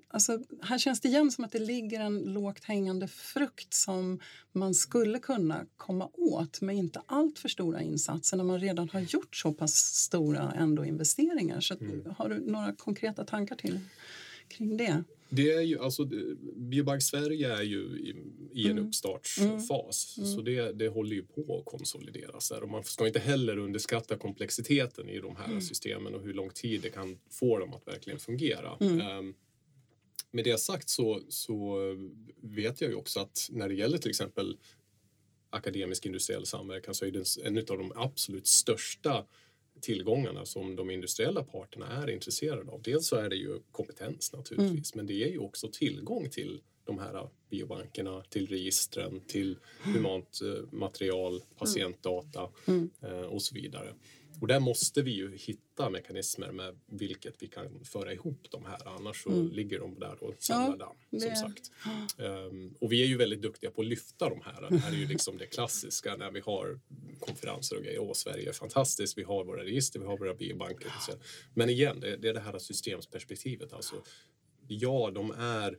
Alltså, 0.07 0.39
här 0.61 0.77
känns 0.77 1.01
det 1.01 1.07
igen 1.07 1.31
som 1.31 1.43
att 1.43 1.51
det 1.51 1.59
ligger 1.59 1.99
en 1.99 2.19
lågt 2.19 2.63
hängande 2.63 3.07
frukt 3.07 3.73
som 3.73 4.19
man 4.51 4.73
skulle 4.73 5.19
kunna 5.19 5.65
komma 5.77 6.09
åt 6.13 6.61
med 6.61 6.75
inte 6.75 7.01
allt 7.05 7.39
för 7.39 7.49
stora 7.49 7.81
insatser 7.81 8.37
när 8.37 8.43
man 8.43 8.59
redan 8.59 8.89
har 8.89 8.99
gjort 8.99 9.35
så 9.35 9.53
pass 9.53 9.75
stora 9.75 10.51
ändå 10.51 10.85
investeringar. 10.85 11.61
Så 11.61 11.73
mm. 11.73 12.13
Har 12.17 12.29
du 12.29 12.39
några 12.39 12.73
konkreta 12.73 13.25
tankar 13.25 13.55
till 13.55 13.79
kring 14.47 14.77
det? 14.77 15.03
Det 15.29 15.51
är 15.51 15.61
ju, 15.61 15.79
alltså, 15.79 16.05
Biobank 16.55 17.03
Sverige 17.03 17.55
är 17.55 17.63
ju 17.63 17.79
i, 17.79 18.15
i 18.53 18.65
en 18.65 18.71
mm. 18.71 18.87
uppstartsfas 18.87 20.17
mm. 20.17 20.35
så 20.35 20.41
det, 20.41 20.71
det 20.71 20.87
håller 20.87 21.15
ju 21.15 21.23
på 21.23 21.59
att 21.59 21.65
konsolideras. 21.65 22.51
Här. 22.51 22.63
Och 22.63 22.69
man 22.69 22.83
ska 22.83 23.07
inte 23.07 23.19
heller 23.19 23.57
underskatta 23.57 24.17
komplexiteten 24.17 25.09
i 25.09 25.19
de 25.19 25.35
här 25.35 25.45
mm. 25.45 25.61
systemen 25.61 26.15
och 26.15 26.21
hur 26.21 26.33
lång 26.33 26.49
tid 26.49 26.81
det 26.81 26.89
kan 26.89 27.17
få 27.29 27.59
dem 27.59 27.73
att 27.73 27.87
verkligen 27.87 28.19
fungera. 28.19 28.77
Um, 28.79 29.35
med 30.31 30.43
det 30.43 30.59
sagt 30.59 30.89
så, 30.89 31.21
så 31.29 31.77
vet 32.41 32.81
jag 32.81 32.89
ju 32.89 32.95
också 32.95 33.19
att 33.19 33.47
när 33.51 33.69
det 33.69 33.75
gäller 33.75 33.97
till 33.97 34.09
exempel 34.09 34.57
akademisk 35.49 36.05
industriell 36.05 36.45
samverkan 36.45 36.95
så 36.95 37.05
är 37.05 37.11
det 37.11 37.37
en 37.43 37.57
av 37.57 37.63
de 37.77 37.91
absolut 37.95 38.47
största 38.47 39.25
tillgångarna 39.81 40.45
som 40.45 40.75
de 40.75 40.89
industriella 40.89 41.43
parterna 41.43 41.87
är 41.87 42.09
intresserade 42.09 42.71
av. 42.71 42.81
Dels 42.81 43.07
så 43.07 43.15
är 43.15 43.29
det 43.29 43.35
ju 43.35 43.59
kompetens 43.71 44.33
naturligtvis, 44.33 44.93
mm. 44.93 45.05
men 45.05 45.07
det 45.07 45.23
är 45.23 45.31
ju 45.31 45.39
också 45.39 45.69
tillgång 45.71 46.29
till 46.29 46.61
de 46.83 46.99
här 46.99 47.29
biobankerna, 47.49 48.23
till 48.29 48.47
registren, 48.47 49.21
till 49.27 49.57
humant 49.83 50.39
eh, 50.41 50.71
material, 50.71 51.41
patientdata 51.57 52.49
mm. 52.65 52.89
Eh, 53.01 53.21
och 53.21 53.41
så 53.41 53.55
vidare. 53.55 53.93
Och 54.41 54.47
där 54.47 54.59
måste 54.59 55.01
vi 55.01 55.11
ju 55.11 55.37
hitta 55.37 55.89
mekanismer 55.89 56.51
med 56.51 56.79
vilket 56.85 57.35
vi 57.39 57.47
kan 57.47 57.85
föra 57.85 58.13
ihop 58.13 58.47
de 58.51 58.65
här. 58.65 58.87
Annars 58.87 59.23
så 59.23 59.29
mm. 59.29 59.51
ligger 59.51 59.79
de 59.79 59.99
där 59.99 60.23
och 60.23 60.33
samlar 60.39 60.77
ja, 60.79 60.95
damm. 61.11 61.19
Som 61.21 61.35
sagt. 61.35 61.71
Um, 62.17 62.75
och 62.81 62.91
vi 62.91 63.03
är 63.03 63.05
ju 63.05 63.17
väldigt 63.17 63.41
duktiga 63.41 63.71
på 63.71 63.81
att 63.81 63.87
lyfta 63.87 64.29
de 64.29 64.41
här. 64.41 64.69
Det 64.69 64.77
här 64.77 64.91
är 64.91 64.97
ju 64.97 65.07
liksom 65.07 65.37
det 65.37 65.45
klassiska 65.45 66.15
när 66.15 66.31
vi 66.31 66.39
har 66.39 66.79
konferenser 67.19 67.77
och 67.77 67.83
grejer. 67.83 67.99
Åh, 67.99 68.13
Sverige 68.13 68.49
är 68.49 68.53
fantastiskt. 68.53 69.17
Vi 69.17 69.23
har 69.23 69.45
våra 69.45 69.63
register, 69.63 69.99
vi 69.99 70.05
har 70.05 70.17
våra 70.17 70.33
biobanker. 70.33 70.91
Men 71.53 71.69
igen, 71.69 71.99
det, 71.99 72.17
det 72.17 72.29
är 72.29 72.33
det 72.33 72.39
här 72.39 72.59
systemsperspektivet. 72.59 73.73
Alltså, 73.73 73.95
ja, 74.67 75.11
de 75.15 75.31
är 75.31 75.77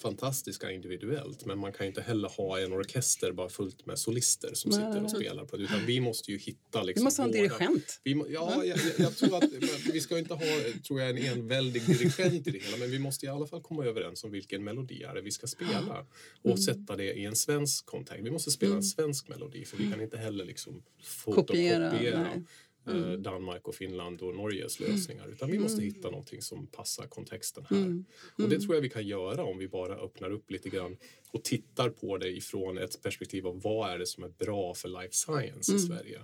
fantastiska 0.00 0.70
individuellt 0.70 1.44
men 1.46 1.58
man 1.58 1.72
kan 1.72 1.86
inte 1.86 2.00
heller 2.00 2.28
ha 2.28 2.60
en 2.60 2.72
orkester 2.72 3.32
bara 3.32 3.48
fullt 3.48 3.86
med 3.86 3.98
solister 3.98 4.50
som 4.54 4.72
sitter 4.72 5.04
och 5.04 5.10
spelar 5.10 5.44
på 5.44 5.56
det 5.56 5.62
utan 5.62 5.86
vi 5.86 6.00
måste 6.00 6.32
ju 6.32 6.38
hitta 6.38 6.82
liksom 6.82 7.00
Vi 7.00 7.04
måste 7.04 7.22
ha 7.22 7.26
en 7.26 7.32
dirigent. 7.32 8.00
Vi, 8.04 8.24
ja, 8.28 8.64
jag, 8.64 8.78
jag, 8.98 9.16
tror 9.16 9.36
att 9.36 9.50
vi 9.92 10.00
ska 10.00 10.18
inte 10.18 10.34
ha 10.34 10.44
tror 10.86 11.00
jag, 11.00 11.10
en 11.10 11.18
enväldig 11.18 11.86
dirigent 11.86 12.46
i 12.46 12.50
det 12.50 12.58
hela 12.58 12.76
men 12.76 12.90
vi 12.90 12.98
måste 12.98 13.26
i 13.26 13.28
alla 13.28 13.46
fall 13.46 13.62
komma 13.62 13.84
överens 13.84 14.24
om 14.24 14.30
vilken 14.30 14.64
melodi 14.64 15.02
är 15.02 15.14
det 15.14 15.20
vi 15.20 15.30
ska 15.30 15.46
spela 15.46 16.06
och 16.42 16.46
mm. 16.46 16.58
sätta 16.58 16.96
det 16.96 17.12
i 17.12 17.24
en 17.24 17.36
svensk 17.36 17.86
kontext. 17.86 18.24
Vi 18.24 18.30
måste 18.30 18.50
spela 18.50 18.70
en 18.70 18.72
mm. 18.72 18.82
svensk 18.82 19.28
melodi 19.28 19.64
för 19.64 19.76
vi 19.76 19.90
kan 19.90 20.00
inte 20.00 20.16
heller 20.16 20.44
liksom 20.44 20.82
fotokopiera 21.02 21.90
kopiera 21.90 22.42
mm. 22.86 23.22
Danmark 23.22 23.68
och 23.68 23.74
Finland 23.74 24.22
och 24.22 24.34
Norges 24.34 24.80
mm. 24.80 24.92
lösningar 24.92 25.28
utan 25.28 25.50
vi 25.50 25.58
måste 25.58 25.82
mm. 25.82 25.94
hitta 25.94 26.10
någonting 26.10 26.42
som 26.42 26.66
passar 26.66 27.06
kontexten 27.06 27.66
här. 27.70 27.76
Mm. 27.76 28.04
Och 28.38 28.48
det 28.48 28.60
tror 28.60 28.74
jag 28.74 28.82
vi 28.82 28.90
kan 28.90 29.06
göra 29.06 29.44
om 29.44 29.58
vi 29.58 29.68
bara 29.68 29.96
öppnar 29.96 30.30
upp 30.30 30.50
lite 30.50 30.68
grann 30.68 30.96
och 31.30 31.44
tittar 31.44 31.90
på 31.90 32.18
det 32.18 32.30
ifrån 32.30 32.78
ett 32.78 33.02
perspektiv 33.02 33.46
av 33.46 33.60
vad 33.60 33.90
är 33.90 33.98
det 33.98 34.06
som 34.06 34.24
är 34.24 34.28
bra 34.28 34.74
för 34.74 34.88
life 34.88 35.14
science 35.14 35.74
i 35.74 35.78
Sverige. 35.78 36.20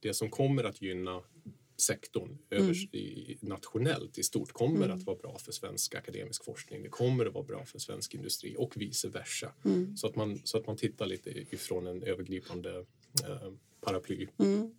Det 0.00 0.14
som 0.14 0.30
kommer 0.30 0.64
att 0.64 0.82
gynna 0.82 1.22
sektorn 1.82 2.38
över, 2.50 2.94
i, 2.96 3.38
nationellt 3.40 4.18
i 4.18 4.22
stort 4.22 4.52
kommer 4.52 4.84
mm. 4.84 4.96
att 4.96 5.02
vara 5.02 5.16
bra 5.16 5.38
för 5.38 5.52
svensk 5.52 5.94
akademisk 5.94 6.44
forskning. 6.44 6.82
Det 6.82 6.88
kommer 6.88 7.26
att 7.26 7.34
vara 7.34 7.44
bra 7.44 7.64
för 7.64 7.78
svensk 7.78 8.14
industri 8.14 8.54
och 8.58 8.76
vice 8.76 9.08
versa. 9.08 9.52
Mm. 9.64 9.96
Så, 9.96 10.06
att 10.06 10.16
man, 10.16 10.40
så 10.44 10.58
att 10.58 10.66
man 10.66 10.76
tittar 10.76 11.06
lite 11.06 11.30
ifrån 11.30 11.86
en 11.86 12.02
övergripande 12.02 12.86
eh, 13.24 13.52
paraply. 13.80 14.26
Mm. 14.38 14.74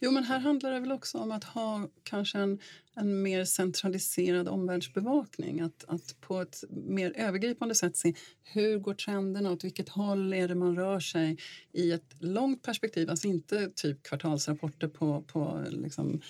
Jo, 0.00 0.10
men 0.10 0.24
här 0.24 0.38
handlar 0.38 0.72
det 0.72 0.80
väl 0.80 0.92
också 0.92 1.18
om 1.18 1.32
att 1.32 1.44
ha 1.44 1.88
kanske 2.02 2.38
en, 2.38 2.58
en 2.94 3.22
mer 3.22 3.44
centraliserad 3.44 4.48
omvärldsbevakning. 4.48 5.60
Att, 5.60 5.84
att 5.88 6.20
på 6.20 6.40
ett 6.40 6.64
mer 6.70 7.12
övergripande 7.16 7.74
sätt 7.74 7.96
se 7.96 8.14
hur 8.42 8.78
går 8.78 8.94
trenderna, 8.94 9.52
åt 9.52 9.64
vilket 9.64 9.88
håll 9.88 10.32
är 10.32 10.48
det 10.48 10.54
man 10.54 10.76
rör 10.76 11.00
sig 11.00 11.38
i 11.72 11.92
ett 11.92 12.14
långt 12.18 12.62
perspektiv. 12.62 13.10
Alltså 13.10 13.28
inte 13.28 13.70
typ 13.74 14.02
kvartalsrapporter 14.02 14.88
på, 14.88 15.22
på 15.22 15.64
liksom, 15.68 16.20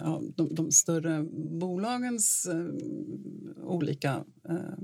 ja, 0.00 0.22
de, 0.36 0.54
de, 0.54 0.72
större 0.72 1.22
bolagens 1.32 2.46
eh, 2.46 2.66
olika 3.64 4.24
eh, 4.48 4.78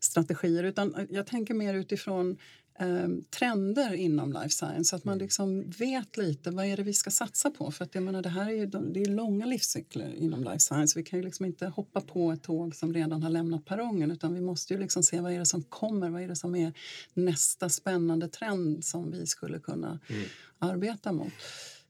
strategier 0.00 0.64
utan 0.64 1.06
jag 1.10 1.26
tänker 1.26 1.54
mer 1.54 1.74
utifrån 1.74 2.36
eh, 2.78 3.08
trender 3.30 3.94
inom 3.94 4.32
life 4.32 4.50
science. 4.50 4.84
Så 4.84 4.96
att 4.96 5.04
man 5.04 5.12
mm. 5.12 5.24
liksom 5.24 5.70
vet 5.70 6.16
lite 6.16 6.50
vad 6.50 6.66
är 6.66 6.76
det 6.76 6.82
vi 6.82 6.92
ska 6.92 7.10
satsa 7.10 7.50
på. 7.50 7.70
För 7.70 7.84
att 7.84 7.94
jag 7.94 8.04
menar, 8.04 8.22
det 8.22 8.28
här 8.28 8.46
är 8.46 8.54
ju 8.54 8.66
det 8.66 9.00
är 9.00 9.06
långa 9.06 9.46
livscykler 9.46 10.14
inom 10.14 10.44
life 10.44 10.58
science. 10.58 10.98
Vi 10.98 11.04
kan 11.04 11.18
ju 11.18 11.24
liksom 11.24 11.46
inte 11.46 11.66
hoppa 11.66 12.00
på 12.00 12.32
ett 12.32 12.42
tåg 12.42 12.74
som 12.74 12.94
redan 12.94 13.22
har 13.22 13.30
lämnat 13.30 13.64
perrongen 13.64 14.10
utan 14.10 14.34
vi 14.34 14.40
måste 14.40 14.74
ju 14.74 14.80
liksom 14.80 15.02
se 15.02 15.20
vad 15.20 15.32
är 15.32 15.38
det 15.38 15.46
som 15.46 15.62
kommer. 15.62 16.10
Vad 16.10 16.22
är 16.22 16.28
det 16.28 16.36
som 16.36 16.54
är 16.54 16.72
nästa 17.14 17.68
spännande 17.68 18.28
trend 18.28 18.84
som 18.84 19.10
vi 19.10 19.26
skulle 19.26 19.58
kunna 19.58 20.00
mm. 20.08 20.22
arbeta 20.58 21.12
mot. 21.12 21.32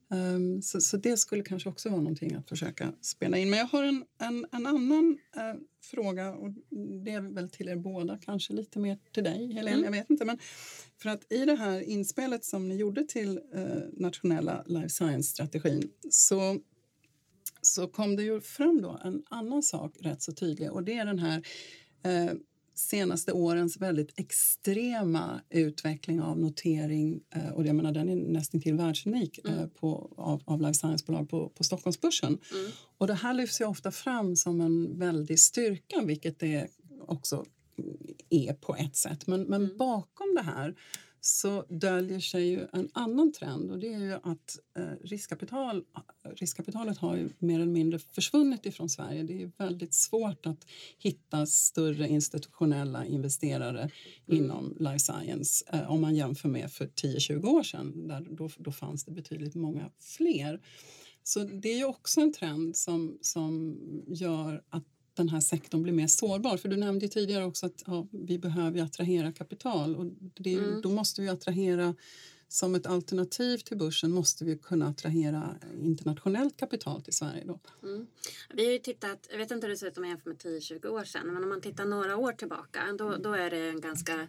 Um, 0.08 0.62
så, 0.62 0.80
så, 0.80 0.96
det 0.96 1.16
skulle 1.16 1.42
kanske 1.42 1.68
också 1.68 1.88
vara 1.88 2.00
någonting 2.00 2.34
att 2.34 2.48
försöka 2.48 2.92
spela 3.00 3.38
in. 3.38 3.50
Men 3.50 3.58
jag 3.58 3.66
har 3.66 3.82
en, 3.82 4.04
en, 4.18 4.46
en 4.52 4.66
annan 4.66 5.18
uh, 5.36 5.60
fråga 5.86 6.32
och 6.32 6.50
det 7.04 7.10
är 7.10 7.34
väl 7.34 7.50
till 7.50 7.68
er 7.68 7.76
båda, 7.76 8.18
kanske 8.18 8.52
lite 8.52 8.78
mer 8.78 8.98
till 9.12 9.24
dig 9.24 9.52
Helene, 9.52 9.76
mm. 9.76 9.84
jag 9.84 9.90
vet 9.90 10.10
inte. 10.10 10.24
Men 10.24 10.38
för 11.02 11.08
att 11.08 11.32
i 11.32 11.44
det 11.44 11.54
här 11.54 11.80
inspelet 11.80 12.44
som 12.44 12.68
ni 12.68 12.76
gjorde 12.76 13.04
till 13.04 13.40
uh, 13.54 13.82
nationella 13.92 14.64
life 14.66 14.88
science-strategin 14.88 15.90
så 16.10 16.60
så 17.62 17.86
kom 17.86 18.16
det 18.16 18.22
ju 18.22 18.40
fram 18.40 18.82
då 18.82 19.00
en 19.04 19.22
annan 19.30 19.62
sak 19.62 19.96
rätt 20.00 20.22
så 20.22 20.32
tydlig 20.32 20.72
och 20.72 20.82
det 20.82 20.98
är 20.98 21.06
den 21.06 21.18
här 21.18 21.38
uh, 22.06 22.32
senaste 22.78 23.32
årens 23.32 23.76
väldigt 23.76 24.20
extrema 24.20 25.40
utveckling 25.50 26.20
av 26.20 26.38
notering 26.38 27.20
eh, 27.34 27.48
och 27.48 27.66
jag 27.66 27.76
menar, 27.76 27.92
den 27.92 28.08
är 28.08 28.16
nästan 28.16 28.60
till 28.60 28.74
världsunik 28.74 29.38
eh, 29.44 29.52
mm. 29.52 29.70
på, 29.70 30.14
av, 30.16 30.42
av 30.44 30.60
life 30.60 30.74
science-bolag 30.74 31.28
på, 31.28 31.48
på 31.48 31.64
Stockholmsbörsen. 31.64 32.38
Mm. 32.52 32.70
Och 32.98 33.06
det 33.06 33.14
här 33.14 33.34
lyfts 33.34 33.60
ju 33.60 33.64
ofta 33.64 33.90
fram 33.90 34.36
som 34.36 34.60
en 34.60 34.98
väldig 34.98 35.40
styrka, 35.40 36.02
vilket 36.04 36.38
det 36.38 36.68
också 37.06 37.44
är 38.30 38.52
på 38.52 38.76
ett 38.76 38.96
sätt. 38.96 39.26
Men, 39.26 39.42
men 39.42 39.64
mm. 39.64 39.76
bakom 39.76 40.34
det 40.34 40.42
här 40.42 40.74
så 41.26 41.64
döljer 41.68 42.20
sig 42.20 42.48
ju 42.48 42.66
en 42.72 42.88
annan 42.92 43.32
trend 43.32 43.70
och 43.70 43.78
det 43.78 43.92
är 43.92 43.98
ju 43.98 44.12
att 44.12 44.58
eh, 44.78 44.84
riskkapital, 45.04 45.84
riskkapitalet 46.34 46.98
har 46.98 47.16
ju 47.16 47.28
mer 47.38 47.54
eller 47.54 47.72
mindre 47.72 47.98
försvunnit 47.98 48.66
ifrån 48.66 48.88
Sverige. 48.88 49.22
Det 49.22 49.42
är 49.42 49.50
väldigt 49.58 49.94
svårt 49.94 50.46
att 50.46 50.66
hitta 50.98 51.46
större 51.46 52.08
institutionella 52.08 53.06
investerare 53.06 53.80
mm. 53.80 54.44
inom 54.44 54.76
life 54.80 54.98
science 54.98 55.64
eh, 55.72 55.90
om 55.90 56.00
man 56.00 56.14
jämför 56.14 56.48
med 56.48 56.72
för 56.72 56.86
10-20 56.86 57.46
år 57.46 57.62
sedan. 57.62 58.08
Där, 58.08 58.26
då, 58.30 58.50
då 58.58 58.72
fanns 58.72 59.04
det 59.04 59.12
betydligt 59.12 59.54
många 59.54 59.90
fler. 60.00 60.60
Så 61.22 61.44
det 61.44 61.68
är 61.68 61.76
ju 61.76 61.84
också 61.84 62.20
en 62.20 62.32
trend 62.32 62.76
som, 62.76 63.18
som 63.20 63.78
gör 64.06 64.62
att 64.68 64.84
den 65.16 65.28
här 65.28 65.40
sektorn 65.40 65.82
blir 65.82 65.92
mer 65.92 66.06
sårbar. 66.06 66.56
För 66.56 66.68
Du 66.68 66.76
nämnde 66.76 67.08
tidigare 67.08 67.44
också 67.44 67.66
att 67.66 67.82
ja, 67.86 68.06
vi 68.10 68.38
behöver 68.38 68.82
attrahera 68.82 69.32
kapital 69.32 69.96
och 69.96 70.06
det, 70.34 70.54
mm. 70.54 70.80
då 70.80 70.88
måste 70.88 71.22
vi 71.22 71.28
attrahera 71.28 71.94
som 72.48 72.74
ett 72.74 72.86
alternativ 72.86 73.58
till 73.58 73.76
börsen 73.76 74.12
måste 74.12 74.44
vi 74.44 74.58
kunna 74.58 74.88
attrahera 74.88 75.56
internationellt 75.82 76.56
kapital 76.56 77.02
till 77.02 77.12
Sverige. 77.12 77.44
Då. 77.44 77.60
Mm. 77.82 78.06
Vi 78.54 78.64
har 78.64 78.72
ju 78.72 78.78
tittat, 78.78 79.28
jag 79.30 79.38
vet 79.38 79.50
inte 79.50 79.66
hur 79.66 79.72
det 79.72 79.78
ser 79.78 79.86
ut 79.86 79.96
om 79.96 80.02
man 80.02 80.10
jämför 80.10 80.30
med 80.30 80.38
10-20 80.38 80.86
år 80.86 81.04
sedan, 81.04 81.26
men 81.26 81.42
om 81.42 81.48
man 81.48 81.60
tittar 81.60 81.84
några 81.84 82.16
år 82.16 82.32
tillbaka 82.32 82.82
då, 82.98 83.16
då 83.16 83.32
är 83.32 83.50
det 83.50 83.68
en 83.68 83.80
ganska 83.80 84.28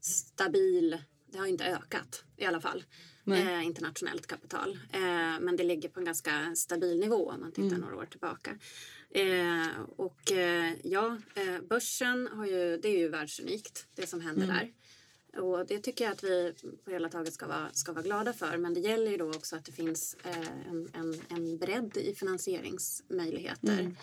stabil, 0.00 0.98
det 1.32 1.38
har 1.38 1.46
inte 1.46 1.64
ökat 1.64 2.24
i 2.36 2.44
alla 2.44 2.60
fall, 2.60 2.84
eh, 3.32 3.66
internationellt 3.66 4.26
kapital. 4.26 4.78
Eh, 4.92 5.00
men 5.40 5.56
det 5.56 5.64
ligger 5.64 5.88
på 5.88 6.00
en 6.00 6.06
ganska 6.06 6.56
stabil 6.56 7.00
nivå 7.00 7.30
om 7.30 7.40
man 7.40 7.52
tittar 7.52 7.68
mm. 7.76 7.80
några 7.80 7.96
år 7.96 8.06
tillbaka. 8.06 8.58
Eh, 9.10 9.80
och 9.96 10.32
eh, 10.32 10.72
ja, 10.82 11.18
eh, 11.34 11.60
börsen 11.68 12.28
har 12.32 12.46
ju, 12.46 12.76
det 12.76 12.88
är 12.88 12.98
ju 12.98 13.08
världsunikt 13.08 13.86
det 13.94 14.06
som 14.06 14.20
händer 14.20 14.44
mm. 14.44 14.56
där. 14.56 14.72
Och 15.40 15.66
det 15.66 15.78
tycker 15.78 16.04
jag 16.04 16.12
att 16.12 16.24
vi 16.24 16.54
på 16.84 16.90
hela 16.90 17.08
taget 17.08 17.34
ska 17.34 17.46
vara, 17.46 17.68
ska 17.72 17.92
vara 17.92 18.02
glada 18.02 18.32
för. 18.32 18.56
Men 18.56 18.74
det 18.74 18.80
gäller 18.80 19.10
ju 19.10 19.16
då 19.16 19.30
också 19.30 19.56
att 19.56 19.64
det 19.64 19.72
finns 19.72 20.16
eh, 20.24 20.68
en, 20.68 20.88
en, 20.92 21.20
en 21.28 21.58
bredd 21.58 21.96
i 21.96 22.14
finansieringsmöjligheter. 22.14 23.78
Mm. 23.80 23.96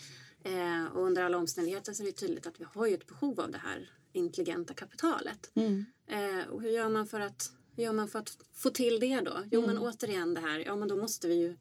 Eh, 0.44 0.86
och 0.86 1.06
under 1.06 1.24
alla 1.24 1.38
omständigheter 1.38 1.94
så 1.94 2.04
är 2.04 2.08
det 2.08 2.12
tydligt 2.12 2.48
att 2.48 2.60
vi 2.60 2.66
har 2.74 2.88
ju 2.88 2.94
ett 2.94 3.08
behov 3.08 3.40
av 3.40 3.52
det 3.52 3.58
här 3.58 3.90
intelligenta 4.14 4.74
kapitalet. 4.74 5.52
Mm. 5.56 5.86
Eh, 6.08 6.48
och 6.50 6.62
hur 6.62 6.70
gör 6.70 6.90
man 6.90 7.08
för 7.08 7.20
att 7.20 7.52
hur 7.76 7.84
gör 7.84 7.94
man 7.94 8.08
för 8.08 8.20
att 8.20 8.38
få 8.54 8.70
till 8.70 9.00
det 9.00 9.22
då? 9.22 9.44
Jo, 9.52 9.64
mm. 9.64 9.76
men 9.76 9.84
återigen 9.84 10.34
det 10.34 10.42
här, 10.42 10.60
ja 10.60 10.76
men 10.76 10.88
då 10.88 10.96
måste 10.96 11.28
vi 11.28 11.36
ju 11.36 11.56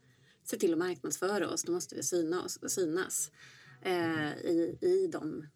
se 0.44 0.56
till 0.56 0.72
att 0.72 0.78
marknadsföra 0.78 1.50
oss. 1.50 1.62
Då 1.62 1.72
måste 1.72 1.94
vi 1.94 2.02
syna 2.02 2.44
oss, 2.44 2.58
synas 2.66 3.30
eh, 3.82 4.32
i, 4.32 4.78
i 4.80 5.08
de 5.12 5.46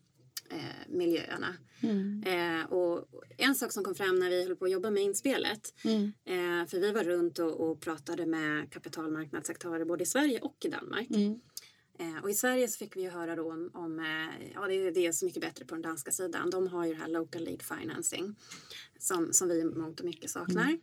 eh, 0.50 0.88
miljöerna. 0.88 1.56
Mm. 1.80 2.22
Eh, 2.26 2.72
och 2.72 3.08
en 3.36 3.54
sak 3.54 3.72
som 3.72 3.84
kom 3.84 3.94
fram 3.94 4.18
när 4.18 4.30
vi 4.30 4.44
höll 4.44 4.56
på 4.56 4.64
att 4.64 4.70
jobba 4.70 4.90
med 4.90 5.02
inspelet, 5.02 5.74
mm. 5.84 6.12
eh, 6.24 6.66
för 6.66 6.80
vi 6.80 6.92
var 6.92 7.04
runt 7.04 7.38
och, 7.38 7.60
och, 7.60 7.80
pratade 7.80 8.26
med 8.26 8.72
kapitalmarknadsaktörer 8.72 9.84
både 9.84 10.02
i 10.02 10.06
Sverige 10.06 10.40
och 10.40 10.56
i 10.64 10.68
Danmark. 10.68 11.08
Eh, 11.98 12.22
och 12.22 12.30
i 12.30 12.34
Sverige 12.34 12.68
så 12.68 12.78
fick 12.78 12.96
vi 12.96 13.02
ju 13.02 13.10
höra 13.10 13.36
då 13.36 13.52
om, 13.52 13.70
om 13.74 14.00
eh, 14.00 14.50
ja 14.54 14.66
det, 14.66 14.90
det, 14.90 15.06
är 15.06 15.12
så 15.12 15.24
mycket 15.24 15.42
bättre 15.42 15.64
på 15.64 15.74
den 15.74 15.82
danska 15.82 16.10
sidan. 16.10 16.50
De 16.50 16.66
har 16.66 16.86
ju 16.86 16.94
det 16.94 17.00
här 17.00 17.08
local 17.08 17.44
lead 17.44 17.62
financing 17.62 18.36
som, 18.98 19.32
som 19.32 19.48
vi 19.48 19.60
i 19.60 19.64
mångt 19.64 20.00
och 20.00 20.06
mycket 20.06 20.30
saknar. 20.30 20.62
Mm. 20.62 20.80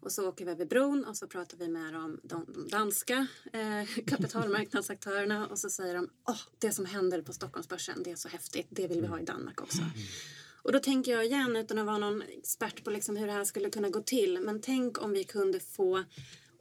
Och 0.00 0.12
så 0.12 0.28
åker 0.28 0.44
vi 0.44 0.50
över 0.50 0.66
bron 0.66 1.04
och 1.04 1.16
så 1.16 1.26
pratar 1.26 1.58
vi 1.58 1.68
med 1.68 1.92
de, 1.92 2.20
de 2.22 2.66
danska 2.70 3.26
eh, 3.52 4.04
kapitalmarknadsaktörerna 4.06 5.46
och 5.46 5.58
så 5.58 5.70
säger 5.70 5.94
de 5.94 6.08
oh, 6.26 6.40
det 6.58 6.72
som 6.72 6.84
händer 6.86 7.22
på 7.22 7.32
Stockholmsbörsen 7.32 8.02
det 8.02 8.10
är 8.10 8.16
så 8.16 8.28
häftigt, 8.28 8.66
det 8.70 8.86
vill 8.86 9.00
vi 9.00 9.06
ha 9.06 9.20
i 9.20 9.24
Danmark 9.24 9.60
också. 9.60 9.82
Mm. 9.82 9.92
Och 10.62 10.72
då 10.72 10.78
tänker 10.78 11.12
jag 11.12 11.24
igen, 11.24 11.56
utan 11.56 11.78
att 11.78 11.86
vara 11.86 11.98
någon 11.98 12.22
expert 12.22 12.84
på 12.84 12.90
liksom 12.90 13.16
hur 13.16 13.26
det 13.26 13.32
här 13.32 13.44
skulle 13.44 13.70
kunna 13.70 13.88
gå 13.88 14.00
till, 14.00 14.40
men 14.40 14.60
tänk 14.60 15.02
om 15.02 15.12
vi 15.12 15.24
kunde 15.24 15.60
få 15.60 16.04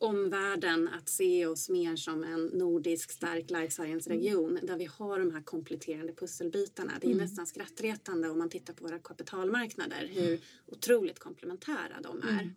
omvärlden 0.04 0.88
att 0.88 1.10
se 1.10 1.46
oss 1.46 1.70
mer 1.70 1.96
som 1.96 2.24
en 2.24 2.46
nordisk 2.46 3.12
stark 3.12 3.50
life 3.50 3.72
science-region 3.72 4.52
mm. 4.52 4.66
där 4.66 4.78
vi 4.78 4.86
har 4.86 5.20
de 5.20 5.32
här 5.32 5.42
kompletterande 5.42 6.14
pusselbitarna. 6.14 6.94
Det 7.02 7.08
är 7.08 7.12
mm. 7.12 7.24
nästan 7.24 7.48
skrattretande 7.48 8.30
om 8.30 8.38
man 8.38 8.50
tittar 8.50 8.74
på 8.74 8.84
våra 8.84 9.00
kapitalmarknader 9.00 10.10
hur 10.14 10.28
mm. 10.28 10.40
otroligt 10.66 11.20
komplementära 11.20 12.02
de 12.04 12.22
är. 12.22 12.42
Mm. 12.42 12.54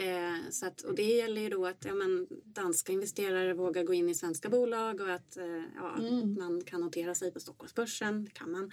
Eh, 0.00 0.50
så 0.50 0.66
att, 0.66 0.80
och 0.80 0.94
det 0.94 1.02
gäller 1.02 1.40
ju 1.40 1.48
då 1.48 1.66
att 1.66 1.84
ja, 1.84 1.94
men, 1.94 2.26
danska 2.44 2.92
investerare 2.92 3.54
vågar 3.54 3.84
gå 3.84 3.94
in 3.94 4.08
i 4.08 4.14
svenska 4.14 4.48
bolag 4.48 5.00
och 5.00 5.10
att 5.10 5.36
eh, 5.36 5.62
ja, 5.76 5.96
mm. 5.98 6.34
man 6.34 6.64
kan 6.64 6.80
notera 6.80 7.14
sig 7.14 7.32
på 7.32 7.40
Stockholmsbörsen. 7.40 8.24
Det 8.24 8.30
kan 8.30 8.50
man. 8.50 8.70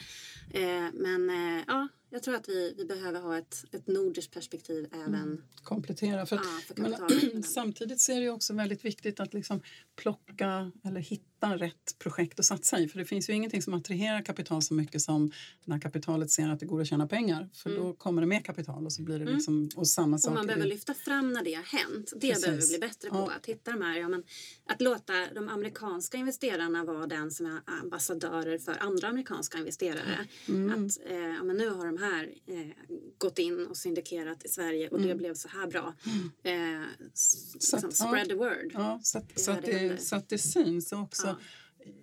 Eh, 0.54 0.88
men 0.94 1.30
eh, 1.30 1.64
ja, 1.68 1.88
jag 2.16 2.24
tror 2.24 2.36
att 2.36 2.50
vi, 2.50 2.74
vi 2.78 2.86
behöver 2.86 3.22
ha 3.22 3.38
ett, 3.38 3.66
ett 3.72 3.88
nordiskt 3.88 4.34
perspektiv 4.34 4.88
även. 4.92 5.14
Mm. 5.14 5.42
Komplettera. 5.64 6.26
För, 6.26 6.36
ja, 6.36 6.42
för 6.68 6.82
men, 6.82 7.44
samtidigt 7.44 8.02
så 8.02 8.12
är 8.12 8.22
det 8.22 8.30
också 8.30 8.54
väldigt 8.54 8.86
viktigt 8.86 9.20
att 9.20 9.34
liksom 9.34 9.62
plocka 9.96 10.72
eller 10.84 11.00
hitta 11.00 11.58
rätt 11.58 11.96
projekt 12.00 12.40
att 12.40 12.46
satsa 12.46 12.80
i. 12.80 12.88
För 12.88 13.00
det 13.00 13.06
finns 13.06 13.30
ju 13.30 13.34
ingenting 13.34 13.62
som 13.62 13.74
attraherar 13.74 14.22
kapital 14.22 14.62
så 14.62 14.74
mycket 14.74 15.02
som 15.02 15.32
när 15.66 15.80
kapitalet 15.80 16.32
ser 16.32 16.50
att 16.50 16.60
det 16.60 16.66
går 16.66 16.82
att 16.82 16.88
tjäna 16.88 17.08
pengar. 17.08 17.50
För 17.54 17.70
mm. 17.70 17.84
då 17.84 17.94
kommer 17.94 18.22
det 18.22 18.28
mer 18.28 18.40
kapital 18.40 18.86
och 18.86 18.94
så 18.94 19.02
blir 19.02 19.16
det 19.16 19.24
mm. 19.24 19.36
liksom, 19.36 19.70
och 19.76 19.88
samma 19.88 20.18
sak. 20.18 20.30
Och 20.30 20.38
man 20.38 20.48
behöver 20.48 20.66
lyfta 20.68 20.94
fram 20.94 21.34
när 21.34 21.44
det 21.44 21.54
har 21.54 21.64
hänt. 21.64 22.14
Det 22.16 22.28
Precis. 22.28 22.46
behöver 22.46 22.62
vi 22.62 22.68
bli 22.68 22.80
bättre 22.80 23.10
på. 23.10 23.16
Ja. 23.16 23.32
Att 23.32 23.46
hitta 23.46 23.72
de 23.72 23.82
här, 23.82 24.00
ja, 24.00 24.10
men, 24.10 24.24
att 24.66 24.82
låta 24.82 25.14
de 25.36 25.50
amerikanska 25.50 26.18
investerarna 26.18 26.84
vara 26.84 27.08
den 27.08 27.32
som 27.32 27.46
är 27.46 27.62
ambassadörer 27.66 28.58
för 28.58 28.78
andra 28.80 29.08
amerikanska 29.08 29.58
investerare. 29.58 30.28
Mm. 30.48 30.86
Att 30.86 30.98
eh, 31.06 31.18
ja, 31.18 31.44
men 31.44 31.58
nu 31.58 31.70
har 31.70 31.86
de 31.86 31.98
här 31.98 32.05
eh, 32.48 32.68
gått 33.18 33.40
in 33.40 33.68
och 33.68 33.78
syndikerat 33.78 34.46
i 34.46 34.48
Sverige 34.48 34.90
och 34.90 34.98
det 34.98 35.06
mm. 35.06 35.18
blev 35.18 35.34
så 35.34 35.48
här 35.48 35.68
bra. 35.68 35.94
Mm. 36.44 36.82
Eh, 36.82 36.88
så 37.14 37.76
liksom, 37.76 37.92
spread 37.92 38.20
ja. 38.20 38.26
the 38.26 38.34
word. 38.34 38.72
Ja, 38.74 39.00
så, 39.04 39.18
att, 39.18 39.40
så, 39.40 39.52
att 39.52 39.62
det, 39.66 40.02
så 40.02 40.16
att 40.16 40.30
det 40.30 40.38
syns 40.38 40.92
också. 40.92 41.28
Ja 41.28 41.36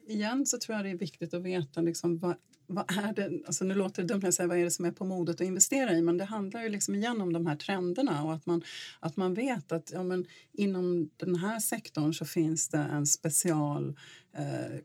igen 0.07 0.47
så 0.47 0.59
tror 0.59 0.77
jag 0.77 0.85
det 0.85 0.91
är 0.91 0.99
viktigt 0.99 1.35
att 1.35 1.43
veta 1.43 1.81
liksom 1.81 2.19
vad, 2.19 2.37
vad 2.67 2.85
är 2.91 3.12
det, 3.12 3.43
alltså 3.47 3.65
nu 3.65 3.75
låter 3.75 4.03
det 4.03 4.09
dumt 4.09 4.25
att 4.25 4.35
säga 4.35 4.47
vad 4.47 4.59
är 4.59 4.65
det 4.65 4.71
som 4.71 4.85
är 4.85 4.91
på 4.91 5.05
modet 5.05 5.35
att 5.35 5.47
investera 5.47 5.93
i 5.93 6.03
men 6.03 6.19
det 6.19 6.25
handlar 6.25 6.62
ju 6.62 6.69
liksom 6.69 6.95
igen 6.95 7.21
om 7.21 7.33
de 7.33 7.47
här 7.47 7.57
trenderna 7.57 8.25
och 8.25 8.35
att 8.35 8.47
man, 8.47 8.62
att 9.01 9.17
man 9.17 9.35
vet 9.35 9.73
att 9.73 9.91
ja, 9.93 10.03
men 10.03 10.27
inom 10.53 11.11
den 11.17 11.35
här 11.35 11.61
sektorn 11.61 12.15
så 12.15 12.25
finns 12.25 12.69
det 12.69 12.79
en 12.79 13.07
special 13.07 13.97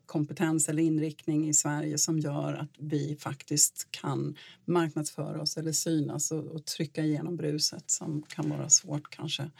kompetens 0.05 0.69
eller 0.69 0.83
inriktning 0.83 1.49
i 1.49 1.53
Sverige 1.53 1.97
som 1.97 2.19
gör 2.19 2.53
att 2.53 2.71
vi 2.77 3.17
faktiskt 3.19 3.87
kan 3.91 4.35
marknadsföra 4.65 5.41
oss 5.41 5.57
eller 5.57 5.71
synas 5.71 6.31
och, 6.31 6.43
och 6.43 6.65
trycka 6.65 7.03
igenom 7.03 7.35
bruset 7.35 7.91
som 7.91 8.21
kan 8.21 8.49
vara 8.49 8.69
svårt 8.69 9.09
kanske 9.09 9.51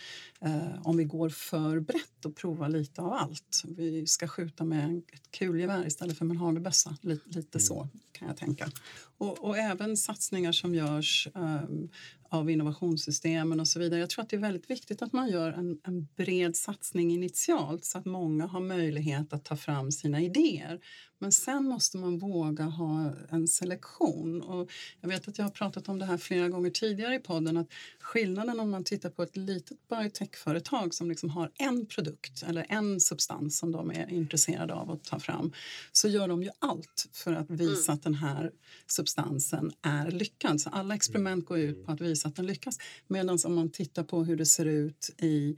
eh, 0.41 0.81
om 0.83 0.97
vi 0.97 1.03
går 1.03 1.29
för 1.29 1.79
brett 1.79 2.25
och 2.25 2.35
provar 2.35 2.69
lite 2.69 3.01
av 3.01 3.13
allt. 3.13 3.63
Vi 3.67 4.07
ska 4.07 4.27
skjuta 4.27 4.63
med 4.63 5.01
ett 5.13 5.31
kulgevär 5.31 5.87
istället 5.87 6.17
för 6.17 6.25
med 6.25 6.35
en 6.35 6.41
hagelbössa, 6.41 6.97
lite, 7.01 7.29
lite 7.29 7.59
så 7.59 7.87
kan 8.11 8.27
jag 8.27 8.37
tänka. 8.37 8.71
Och, 9.17 9.43
och, 9.43 9.57
även 9.57 9.97
satsningar 9.97 10.51
som 10.51 10.75
görs 10.75 11.27
um, 11.35 11.89
av 12.29 12.49
innovationssystemen 12.49 13.59
och 13.59 13.67
så 13.67 13.79
vidare. 13.79 13.99
Jag 13.99 14.09
tror 14.09 14.23
att 14.23 14.29
det 14.29 14.35
är 14.35 14.41
väldigt 14.41 14.69
viktigt 14.69 15.01
att 15.01 15.13
man 15.13 15.29
gör 15.29 15.51
en, 15.51 15.79
en, 15.83 16.07
bred 16.15 16.55
satsning 16.55 17.11
initialt 17.11 17.85
så 17.85 17.97
att 17.97 18.05
många 18.05 18.47
har 18.47 18.59
möjlighet 18.59 19.33
att 19.33 19.45
ta 19.45 19.55
fram 19.55 19.91
sina 19.91 20.21
idéer. 20.21 20.79
Men 21.19 21.31
sen 21.31 21.65
måste 21.65 21.97
man 21.97 22.17
våga 22.17 22.63
ha 22.63 23.13
en 23.29 23.47
selektion. 23.47 24.41
Och 24.41 24.71
jag 25.01 25.09
vet 25.09 25.27
att 25.27 25.37
jag 25.37 25.45
har 25.45 25.51
pratat 25.51 25.89
om 25.89 25.99
det 25.99 26.05
här 26.05 26.17
flera 26.17 26.49
gånger 26.49 26.69
tidigare 26.69 27.15
i 27.15 27.19
podden 27.19 27.57
att 27.57 27.67
skillnaden 27.99 28.59
om 28.59 28.69
man 28.69 28.83
tittar 28.83 29.09
på 29.09 29.23
ett 29.23 29.37
litet 29.37 29.77
biotechföretag 29.87 30.93
som 30.93 31.09
liksom 31.09 31.29
har 31.29 31.51
en 31.55 31.85
produkt 31.85 32.43
eller 32.43 32.65
en 32.69 32.99
substans 32.99 33.57
som 33.57 33.71
de 33.71 33.91
är 33.91 34.09
intresserade 34.09 34.73
av 34.73 34.91
att 34.91 35.03
ta 35.03 35.19
fram 35.19 35.51
så 35.91 36.07
gör 36.07 36.27
de 36.27 36.43
ju 36.43 36.49
allt 36.59 37.09
för 37.13 37.33
att 37.33 37.49
visa 37.49 37.91
mm. 37.91 37.97
att 37.97 38.03
den 38.03 38.15
här 38.15 38.51
substansen 38.87 39.71
är 39.81 40.11
lyckad. 40.11 40.61
Så 40.61 40.69
alla 40.69 40.95
experiment 40.95 41.45
går 41.45 41.59
ut 41.59 41.85
på 41.85 41.91
att 41.91 42.01
visa 42.01 42.27
att 42.27 42.35
den 42.35 42.45
lyckas. 42.45 42.77
Medan 43.07 43.37
om 43.45 43.55
man 43.55 43.71
tittar 43.71 44.03
på 44.03 44.23
hur 44.23 44.35
det 44.35 44.45
ser 44.45 44.65
ut 44.65 45.09
i 45.17 45.57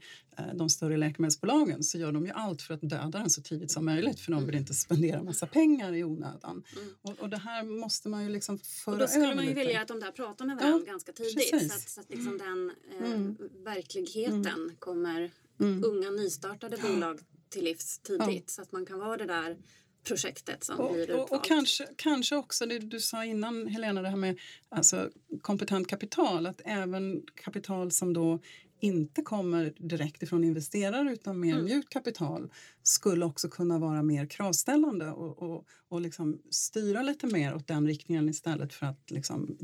de 0.54 0.68
större 0.70 0.96
läkemedelsbolagen 0.96 1.84
så 1.84 1.98
gör 1.98 2.12
de 2.12 2.26
ju 2.26 2.32
allt 2.32 2.62
för 2.62 2.74
att 2.74 2.80
döda 2.82 3.18
den 3.18 3.30
så 3.30 3.42
tidigt 3.42 3.70
som 3.70 3.84
möjligt 3.84 4.20
för 4.20 4.32
de 4.32 4.46
vill 4.46 4.54
inte 4.54 4.74
spendera 4.74 5.22
massa 5.22 5.46
pengar 5.46 5.92
i 5.92 6.04
onödan. 6.04 6.64
Mm. 6.76 6.88
Och, 7.02 7.18
och, 7.18 7.28
det 7.28 7.36
här 7.36 7.64
måste 7.64 8.08
man 8.08 8.22
ju 8.24 8.28
liksom 8.28 8.58
föra 8.58 8.94
över 8.94 9.04
Då 9.04 9.08
skulle 9.08 9.34
man 9.34 9.44
ju 9.44 9.50
lite. 9.50 9.60
vilja 9.60 9.82
att 9.82 9.88
de 9.88 10.00
där 10.00 10.12
pratar 10.12 10.44
med 10.46 10.56
varandra 10.56 10.82
ja, 10.86 10.92
ganska 10.92 11.12
tidigt 11.12 11.50
precis. 11.50 11.68
så 11.68 11.74
att, 11.74 11.88
så 11.88 12.00
att 12.00 12.10
liksom 12.10 12.38
den 12.38 12.72
eh, 13.00 13.12
mm. 13.12 13.36
verkligheten 13.64 14.46
mm. 14.46 14.76
kommer 14.78 15.30
mm. 15.60 15.84
unga 15.84 16.10
nystartade 16.10 16.76
bolag 16.76 17.20
till 17.48 17.64
livs 17.64 17.98
tidigt 17.98 18.28
ja. 18.28 18.42
så 18.46 18.62
att 18.62 18.72
man 18.72 18.86
kan 18.86 18.98
vara 18.98 19.16
det 19.16 19.26
där 19.26 19.56
projektet 20.04 20.64
som 20.64 20.80
och, 20.80 20.92
blir 20.92 21.02
utvalt. 21.02 21.30
Och, 21.30 21.36
och, 21.36 21.44
kanske, 21.44 21.88
kanske 21.96 22.36
också 22.36 22.66
det 22.66 22.78
du 22.78 23.00
sa 23.00 23.24
innan 23.24 23.66
Helena, 23.66 24.02
det 24.02 24.08
här 24.08 24.16
med 24.16 24.38
alltså, 24.68 25.10
kompetent 25.40 25.88
kapital, 25.88 26.46
att 26.46 26.60
även 26.64 27.22
kapital 27.34 27.90
som 27.90 28.12
då 28.12 28.38
inte 28.80 29.22
kommer 29.22 29.74
direkt 29.78 30.22
ifrån 30.22 30.44
investerare 30.44 31.12
utan 31.12 31.40
mer 31.40 31.52
mm. 31.52 31.64
mjukt 31.64 31.88
kapital 31.88 32.50
skulle 32.82 33.24
också 33.24 33.48
kunna 33.48 33.78
vara 33.78 34.02
mer 34.02 34.26
kravställande 34.26 35.10
och, 35.10 35.42
och, 35.42 35.66
och 35.88 36.00
liksom 36.00 36.42
styra 36.50 37.02
lite 37.02 37.26
mer 37.26 37.54
åt 37.54 37.66
den 37.66 37.86
riktningen 37.86 38.28
istället 38.28 38.72
för 38.72 38.86
att 38.86 39.10
liksom 39.10 39.56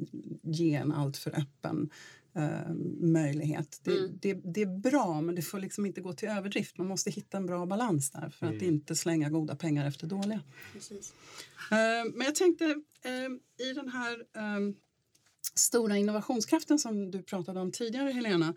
ge 0.43 0.75
en 0.75 0.93
alltför 0.93 1.31
öppen 1.31 1.91
eh, 2.35 2.75
möjlighet. 3.01 3.81
Det, 3.83 3.99
mm. 3.99 4.19
det, 4.23 4.35
det, 4.35 4.63
är 4.63 4.79
bra, 4.79 5.21
men 5.21 5.35
det 5.35 5.43
får 5.43 5.59
liksom 5.59 5.87
inte 5.87 6.01
gå 6.01 6.13
till 6.13 6.29
överdrift. 6.29 6.79
Man 6.79 6.87
måste 6.87 7.11
hitta 7.11 7.37
en 7.37 7.47
bra 7.47 7.67
balans 7.67 8.11
där 8.11 8.31
för 8.31 8.47
mm. 8.47 8.57
att 8.57 8.63
inte 8.63 8.97
slänga 8.97 9.31
goda 9.31 9.57
pengar 9.57 9.87
efter 9.87 10.07
dåliga. 10.07 10.41
Eh, 11.71 12.13
men 12.15 12.25
jag 12.25 12.35
tänkte 12.35 12.65
eh, 13.05 13.67
i 13.69 13.73
den 13.73 13.89
här 13.89 14.19
eh, 14.37 14.75
stora 15.57 15.97
innovationskraften 15.97 16.79
som 16.79 17.11
du 17.11 17.23
pratade 17.23 17.61
om 17.61 17.73
tidigare, 17.73 18.11
Helena, 18.11 18.55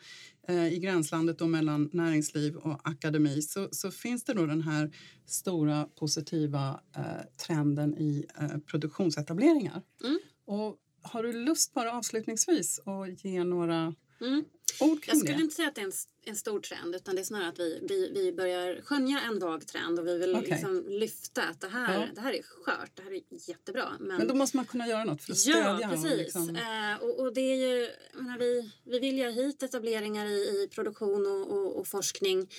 eh, 0.48 0.74
i 0.74 0.80
gränslandet 0.80 1.40
då 1.40 1.48
mellan 1.48 1.90
näringsliv 1.94 2.56
och 2.56 2.80
akademi 2.84 3.42
så, 3.42 3.70
så 3.72 3.92
finns 3.92 4.24
det 4.24 4.34
då 4.34 4.46
den 4.46 4.62
här 4.62 4.92
stora 5.26 5.86
positiva 5.86 6.82
eh, 6.96 7.04
trenden 7.46 7.98
i 7.98 8.26
eh, 8.40 8.58
produktionsetableringar. 8.58 9.82
Mm. 10.04 10.20
Och 10.46 10.78
har 11.02 11.24
du 11.24 11.34
lust 11.46 11.74
bara 11.74 11.92
avslutningsvis 11.92 12.80
att 12.80 13.26
ge 13.26 13.44
några 13.44 13.96
mm. 14.22 14.44
Ord 14.80 15.04
kring 15.04 15.12
Jag 15.14 15.18
skulle 15.18 15.38
det? 15.38 15.44
inte 15.44 15.56
säga 15.56 15.68
att 15.68 15.76
det 15.76 15.82
är 15.82 15.86
en, 15.86 15.92
en, 16.26 16.36
stor 16.36 16.60
trend 16.60 16.96
utan 16.96 17.16
det 17.16 17.22
är 17.22 17.26
snarare 17.26 17.50
att 17.50 17.60
vi, 17.60 17.80
vi, 17.90 18.12
vi 18.14 18.34
börjar 18.34 18.82
skönja 18.82 19.20
en 19.20 19.40
vag 19.40 19.68
trend 19.68 20.00
och 20.00 20.08
vi 20.08 20.18
vill 20.18 20.36
okay. 20.36 20.50
liksom 20.50 20.86
lyfta 20.88 21.44
att 21.44 21.62
det 21.62 21.68
här, 21.68 22.00
ja. 22.00 22.08
det 22.16 22.22
här 22.22 22.34
är 22.34 22.42
skört, 22.44 22.92
det 22.94 23.02
här 23.02 23.12
är 23.12 23.22
jättebra. 23.30 23.90
Men, 24.00 24.18
men 24.18 24.28
då 24.28 24.34
måste 24.34 24.58
man 24.58 24.66
kunna 24.66 24.88
göra 24.88 25.04
något 25.04 25.24
för 25.24 25.32
att 25.32 25.38
stödja. 25.38 25.80
Ja, 25.82 25.90
precis. 25.90 26.12
Och, 26.12 26.18
liksom... 26.18 26.56
eh, 26.56 27.04
och, 27.04 27.20
och, 27.20 27.34
det 27.34 27.42
är 27.42 27.56
ju, 27.56 27.90
menar, 28.14 28.38
vi, 28.38 28.72
vi 28.84 29.00
vill 29.00 29.18
ju 29.18 29.24
ha 29.24 29.32
hit 29.32 29.64
etableringar 29.64 30.26
i, 30.26 30.64
i 30.64 30.68
produktion 30.72 31.28
och, 31.28 31.52
och, 31.52 31.80
och 31.80 31.88
forskning 31.88 32.50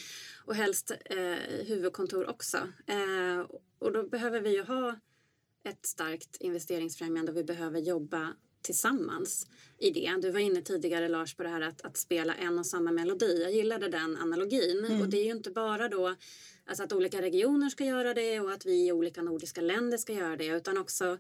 och 0.45 0.55
helst 0.55 0.93
eh, 1.05 1.19
huvudkontor 1.67 2.31
också. 2.31 2.57
Eh, 2.87 3.47
och 3.79 3.93
då 3.93 4.03
behöver 4.03 4.41
vi 4.41 4.51
ju 4.51 4.63
ha 4.63 4.97
ett 5.65 5.87
starkt 5.87 6.37
investeringsfrämjande 6.41 7.33
och 7.33 7.39
vi 7.39 7.45
behöver 7.45 7.81
jobba 7.81 8.35
tillsammans 8.63 9.47
i 9.79 9.91
det. 9.91 10.17
Du 10.23 10.31
var 10.31 10.41
inne 10.41 10.63
tidigare 10.63 11.09
Lars 11.09 11.35
på 11.35 11.43
det 11.43 11.49
här 11.49 11.61
att, 11.61 11.83
att 11.83 11.97
spela 11.97 12.35
en 12.35 12.59
och 12.59 12.67
samma 12.67 12.93
melodi. 12.93 13.43
Jag 13.43 13.53
gillade 13.53 13.89
den 13.89 14.17
analogin 14.17 14.85
mm. 14.85 15.01
och 15.01 15.09
det 15.09 15.17
är 15.17 15.25
ju 15.25 15.31
inte 15.31 15.51
bara 15.51 15.89
då 15.89 16.17
alltså 16.67 16.85
att 16.85 16.93
olika 16.93 17.23
regioner 17.23 17.69
ska 17.69 17.85
göra 17.85 18.15
det 18.15 18.41
och 18.41 18.53
att 18.53 18.67
vi 18.67 18.87
i 18.87 18.93
olika 18.93 19.23
nordiska 19.23 19.61
länder 19.61 19.99
ska 19.99 20.13
göra 20.13 20.37
det 20.37 20.47
utan 20.47 20.79
också 20.79 21.19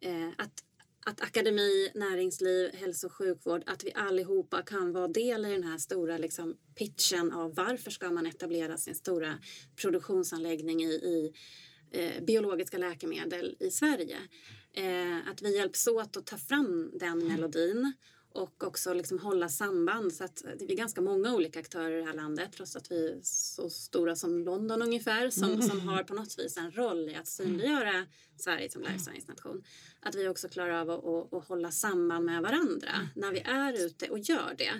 eh, 0.00 0.28
att 0.36 0.64
att 1.06 1.20
akademi, 1.20 1.90
näringsliv, 1.94 2.74
hälso 2.74 3.06
och 3.06 3.12
sjukvård, 3.12 3.62
att 3.66 3.84
vi 3.84 3.92
allihopa 3.94 4.62
kan 4.62 4.92
vara 4.92 5.08
del 5.08 5.46
i 5.46 5.52
den 5.52 5.62
här 5.62 5.78
stora 5.78 6.18
liksom, 6.18 6.56
pitchen 6.74 7.32
av 7.32 7.54
varför 7.54 7.90
ska 7.90 8.10
man 8.10 8.26
etablera 8.26 8.76
sin 8.76 8.94
stora 8.94 9.34
produktionsanläggning 9.76 10.82
i, 10.82 10.92
i 10.92 11.32
eh, 11.90 12.24
biologiska 12.24 12.78
läkemedel 12.78 13.56
i 13.60 13.70
Sverige. 13.70 14.16
Eh, 14.78 15.30
att 15.30 15.42
vi 15.42 15.56
hjälps 15.56 15.86
åt 15.86 16.16
att 16.16 16.26
ta 16.26 16.36
fram 16.36 16.90
den 16.94 17.18
melodin 17.28 17.92
och 18.32 18.64
också 18.64 18.92
liksom 18.92 19.18
hålla 19.18 19.48
samband 19.48 20.12
så 20.12 20.24
att 20.24 20.44
det 20.58 20.72
är 20.72 20.76
ganska 20.76 21.00
många 21.00 21.34
olika 21.34 21.60
aktörer 21.60 21.90
i 21.90 22.00
det 22.00 22.06
här 22.06 22.14
landet 22.14 22.52
trots 22.52 22.76
att 22.76 22.90
vi 22.90 23.08
är 23.08 23.18
så 23.22 23.70
stora 23.70 24.16
som 24.16 24.44
London 24.44 24.82
ungefär 24.82 25.30
som, 25.30 25.52
mm. 25.52 25.62
som 25.62 25.80
har 25.80 26.02
på 26.02 26.14
något 26.14 26.38
vis 26.38 26.56
en 26.56 26.70
roll 26.70 27.08
i 27.08 27.14
att 27.14 27.26
synliggöra 27.26 28.06
Sverige 28.36 28.70
som 28.70 28.82
life 28.82 28.98
science-nation. 28.98 29.62
Att 30.00 30.14
vi 30.14 30.28
också 30.28 30.48
klarar 30.48 30.80
av 30.80 30.90
att, 30.90 31.04
att, 31.04 31.34
att 31.34 31.48
hålla 31.48 31.70
samman 31.70 32.24
med 32.24 32.42
varandra 32.42 33.08
när 33.16 33.32
vi 33.32 33.40
är 33.40 33.86
ute 33.86 34.08
och 34.08 34.18
gör 34.18 34.54
det. 34.58 34.72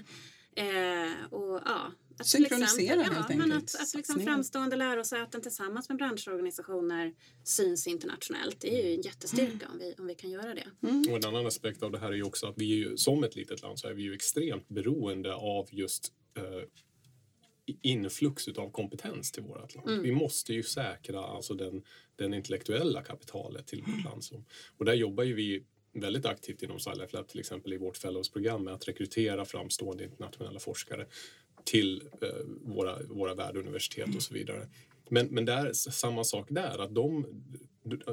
Eh, 0.58 1.32
och 1.32 1.60
ja, 1.64 1.92
att 2.18 2.26
Synkronisera 2.26 2.82
exempel, 2.82 2.98
helt 2.98 3.16
ja, 3.16 3.22
enkelt. 3.22 3.38
Men 3.38 3.52
att, 3.52 3.74
att 3.82 3.94
liksom 3.94 4.20
framstående 4.20 4.76
lärosäten 4.76 5.42
tillsammans 5.42 5.88
med 5.88 5.98
branschorganisationer 5.98 7.14
syns 7.44 7.86
internationellt. 7.86 8.60
Det 8.60 8.80
är 8.80 8.88
ju 8.88 8.94
en 8.94 9.02
jättestyrka 9.02 9.66
mm. 9.66 9.70
om, 9.72 9.78
vi, 9.78 9.94
om 9.98 10.06
vi 10.06 10.14
kan 10.14 10.30
göra 10.30 10.54
det. 10.54 10.88
Mm. 10.88 11.04
Och 11.10 11.16
en 11.16 11.24
annan 11.24 11.46
aspekt 11.46 11.82
av 11.82 11.92
det 11.92 11.98
här 11.98 12.08
är 12.08 12.16
ju 12.16 12.22
också 12.22 12.46
att 12.46 12.58
vi 12.58 12.72
är 12.72 12.76
ju, 12.76 12.96
som 12.96 13.24
ett 13.24 13.36
litet 13.36 13.62
land 13.62 13.78
så 13.78 13.88
är 13.88 13.94
vi 13.94 14.02
ju 14.02 14.14
extremt 14.14 14.68
beroende 14.68 15.34
av 15.34 15.68
just 15.70 16.12
eh, 16.36 16.68
influx 17.82 18.48
av 18.48 18.70
kompetens 18.70 19.32
till 19.32 19.42
vårt 19.42 19.74
land. 19.74 19.88
Mm. 19.88 20.02
Vi 20.02 20.12
måste 20.12 20.54
ju 20.54 20.62
säkra 20.62 21.20
alltså 21.20 21.54
den, 21.54 21.82
den 22.16 22.34
intellektuella 22.34 23.02
kapitalet 23.02 23.66
till 23.66 23.82
vårt 23.82 24.04
land. 24.04 24.24
Som, 24.24 24.44
och 24.76 24.84
där 24.84 24.94
jobbar 24.94 25.24
ju 25.24 25.34
vi 25.34 25.64
väldigt 25.92 26.26
aktivt 26.26 26.62
inom 26.62 26.78
SciLife 26.78 27.16
Lab 27.16 27.28
till 27.28 27.40
exempel 27.40 27.72
i 27.72 27.76
vårt 27.76 27.96
fellowsprogram 27.96 28.64
med 28.64 28.74
att 28.74 28.88
rekrytera 28.88 29.44
framstående 29.44 30.04
internationella 30.04 30.58
forskare 30.58 31.06
till 31.64 32.02
eh, 32.22 32.28
våra, 32.64 32.98
våra 33.08 33.34
världuniversitet 33.34 34.16
och 34.16 34.22
så 34.22 34.34
vidare. 34.34 34.68
Men, 35.08 35.26
men 35.26 35.44
där, 35.44 35.72
samma 35.72 36.24
sak 36.24 36.46
där, 36.50 36.78
att 36.78 36.94
de, 36.94 37.26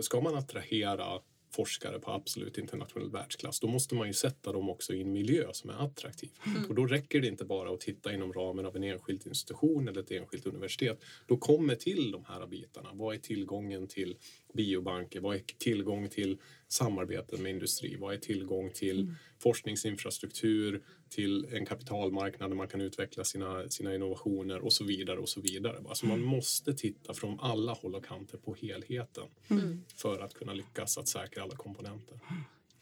ska 0.01 0.21
man 0.21 0.35
attrahera 0.35 1.21
forskare 1.55 1.99
på 1.99 2.11
absolut 2.11 2.57
internationell 2.57 3.11
världsklass, 3.11 3.59
då 3.59 3.67
måste 3.67 3.95
man 3.95 4.07
ju 4.07 4.13
sätta 4.13 4.51
dem 4.51 4.69
också 4.69 4.93
i 4.93 5.01
en 5.01 5.11
miljö 5.11 5.49
som 5.53 5.69
är 5.69 5.85
attraktiv. 5.85 6.29
Mm. 6.45 6.69
Och 6.69 6.75
då 6.75 6.85
räcker 6.85 7.21
det 7.21 7.27
inte 7.27 7.45
bara 7.45 7.73
att 7.73 7.79
titta 7.79 8.13
inom 8.13 8.33
ramen 8.33 8.65
av 8.65 8.75
en 8.75 8.83
enskild 8.83 9.27
institution 9.27 9.87
eller 9.87 10.01
ett 10.01 10.11
enskilt 10.11 10.45
universitet. 10.45 11.03
Då 11.27 11.37
kommer 11.37 11.75
till 11.75 12.11
de 12.11 12.25
här 12.25 12.47
bitarna. 12.47 12.89
Vad 12.93 13.15
är 13.15 13.19
tillgången 13.19 13.87
till 13.87 14.15
biobanker? 14.53 15.19
Vad 15.19 15.35
är 15.35 15.41
tillgång 15.57 16.09
till 16.09 16.37
samarbeten 16.67 17.43
med 17.43 17.51
industri? 17.51 17.95
Vad 17.95 18.13
är 18.13 18.17
tillgång 18.17 18.71
till 18.73 18.99
mm. 18.99 19.15
forskningsinfrastruktur? 19.39 20.81
Till 21.15 21.47
en 21.51 21.65
kapitalmarknad 21.65 22.49
där 22.49 22.55
man 22.55 22.67
kan 22.67 22.81
utveckla 22.81 23.23
sina, 23.23 23.69
sina 23.69 23.95
innovationer 23.95 24.59
och 24.59 24.73
så 24.73 24.83
vidare 24.83 25.19
och 25.19 25.29
så 25.29 25.41
vidare. 25.41 25.83
Alltså 25.89 26.05
man 26.05 26.21
måste 26.21 26.73
titta 26.73 27.13
från 27.13 27.39
alla 27.39 27.73
håll 27.73 27.95
och 27.95 28.05
kanter 28.05 28.37
på 28.37 28.55
helheten 28.55 29.23
mm. 29.47 29.83
för 29.95 30.19
att 30.19 30.33
kunna 30.33 30.53
lyckas 30.53 30.97
att 30.97 31.07
säkra 31.07 31.43
alla 31.43 31.55
komponenter. 31.55 32.19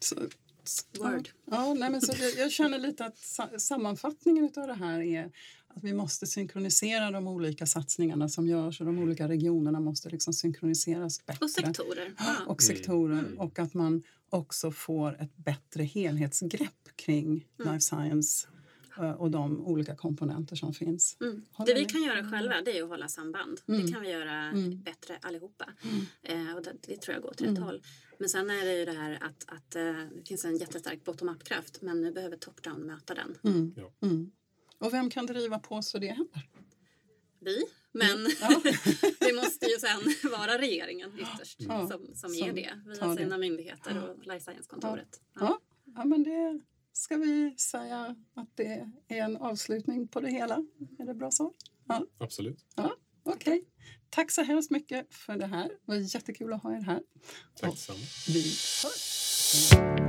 Så, 0.00 0.16
Word. 0.98 1.28
Ja, 1.50 1.74
nej, 1.74 1.90
men 1.90 2.00
så 2.00 2.12
jag, 2.22 2.34
jag 2.36 2.52
känner 2.52 2.78
lite 2.78 3.04
att 3.04 3.18
sammanfattningen 3.60 4.50
av 4.56 4.66
det 4.66 4.74
här 4.74 5.00
är 5.00 5.30
att 5.68 5.84
vi 5.84 5.92
måste 5.92 6.26
synkronisera 6.26 7.10
de 7.10 7.28
olika 7.28 7.66
satsningarna 7.66 8.28
som 8.28 8.46
görs 8.46 8.80
och 8.80 8.86
de 8.86 8.98
olika 8.98 9.28
regionerna 9.28 9.80
måste 9.80 10.08
liksom 10.08 10.34
synkroniseras 10.34 11.26
bättre. 11.26 11.44
Och 11.44 11.50
sektorer. 11.50 12.14
Ja. 12.18 12.36
Och 12.46 12.62
sektorer 12.62 13.18
mm. 13.18 13.38
och 13.38 13.58
att 13.58 13.74
man 13.74 14.02
också 14.34 14.70
får 14.70 15.22
ett 15.22 15.36
bättre 15.36 15.82
helhetsgrepp 15.82 16.96
kring 16.96 17.26
mm. 17.26 17.72
life 17.72 17.80
science 17.80 18.48
eh, 18.98 19.10
och 19.10 19.30
de 19.30 19.66
olika 19.66 19.96
komponenter 19.96 20.56
som 20.56 20.74
finns. 20.74 21.16
Mm. 21.20 21.44
Det 21.66 21.74
vi 21.74 21.84
kan 21.84 22.02
göra 22.02 22.30
själva 22.30 22.54
det 22.64 22.78
är 22.78 22.82
att 22.82 22.88
hålla 22.88 23.08
samband. 23.08 23.60
Mm. 23.68 23.86
Det 23.86 23.92
kan 23.92 24.02
vi 24.02 24.10
göra 24.10 24.32
Mm. 24.44 24.82
bättre 24.82 25.18
allihopa. 25.22 25.70
Mm. 25.82 26.48
Eh, 26.48 26.56
och 26.56 26.62
det, 26.62 26.72
det 26.86 26.96
tror 26.96 27.14
jag 27.14 27.22
går 27.22 27.30
åt 27.30 27.40
rätt 27.40 27.48
Mm. 27.48 27.62
håll. 27.62 27.82
Men 28.18 28.28
sen 28.28 28.50
är 28.50 28.64
det 28.64 28.78
ju 28.78 28.84
det 28.84 28.92
här 28.92 29.18
att, 29.20 29.44
att 29.46 29.76
eh, 29.76 29.82
det 30.16 30.28
finns 30.28 30.44
en 30.44 30.56
jättestark 30.56 31.04
bottom-up-kraft 31.04 31.82
men 31.82 32.00
nu 32.00 32.12
behöver 32.12 32.36
top-down 32.36 32.86
möta 32.86 33.14
den. 33.14 33.38
Mm. 33.44 33.74
Ja. 33.76 33.92
Mm. 34.02 34.30
Och 34.78 34.92
vem 34.92 35.10
kan 35.10 35.26
driva 35.26 35.58
på 35.58 35.82
så 35.82 35.98
det 35.98 36.08
händer? 36.08 36.48
Vi. 37.40 37.64
Men 37.94 38.26
Ja. 38.40 38.60
det 39.20 39.34
måste 39.34 39.66
ju 39.66 39.76
sen 39.78 40.30
vara 40.30 40.58
regeringen 40.58 41.12
ytterst 41.18 41.56
Ja, 41.60 41.88
som, 41.88 42.06
som 42.06 42.14
som 42.14 42.34
ger 42.34 42.46
det 42.46 42.52
via 42.86 43.06
det. 43.06 43.16
sina 43.16 43.38
myndigheter 43.38 44.10
och 44.10 44.26
Life 44.26 44.40
Science-kontoret. 44.44 45.20
Ja. 45.40 45.58
Ja, 45.96 46.04
men 46.04 46.22
det 46.22 46.60
ska 46.92 47.16
vi 47.16 47.54
säga 47.58 48.16
att 48.34 48.56
det 48.56 48.90
är 49.08 49.16
en 49.22 49.36
avslutning 49.36 50.08
på 50.08 50.20
det 50.20 50.30
hela. 50.30 50.54
Är 50.98 51.06
det 51.06 51.14
bra 51.14 51.30
så? 51.30 51.52
Absolut. 52.18 52.58
Okej. 53.22 53.64
Tack 54.10 54.30
så 54.30 54.42
hemskt 54.42 54.70
mycket 54.70 55.14
för 55.14 55.36
det 55.36 55.46
här. 55.46 55.68
Det 55.68 55.78
var 55.84 55.94
jättekul 55.96 56.52
att 56.52 56.62
ha 56.62 56.72
er 56.76 56.80
här. 56.80 57.00
Tack 57.60 57.70
detsamma. 57.70 57.98
Vi 58.28 58.42
hörs! 58.82 60.03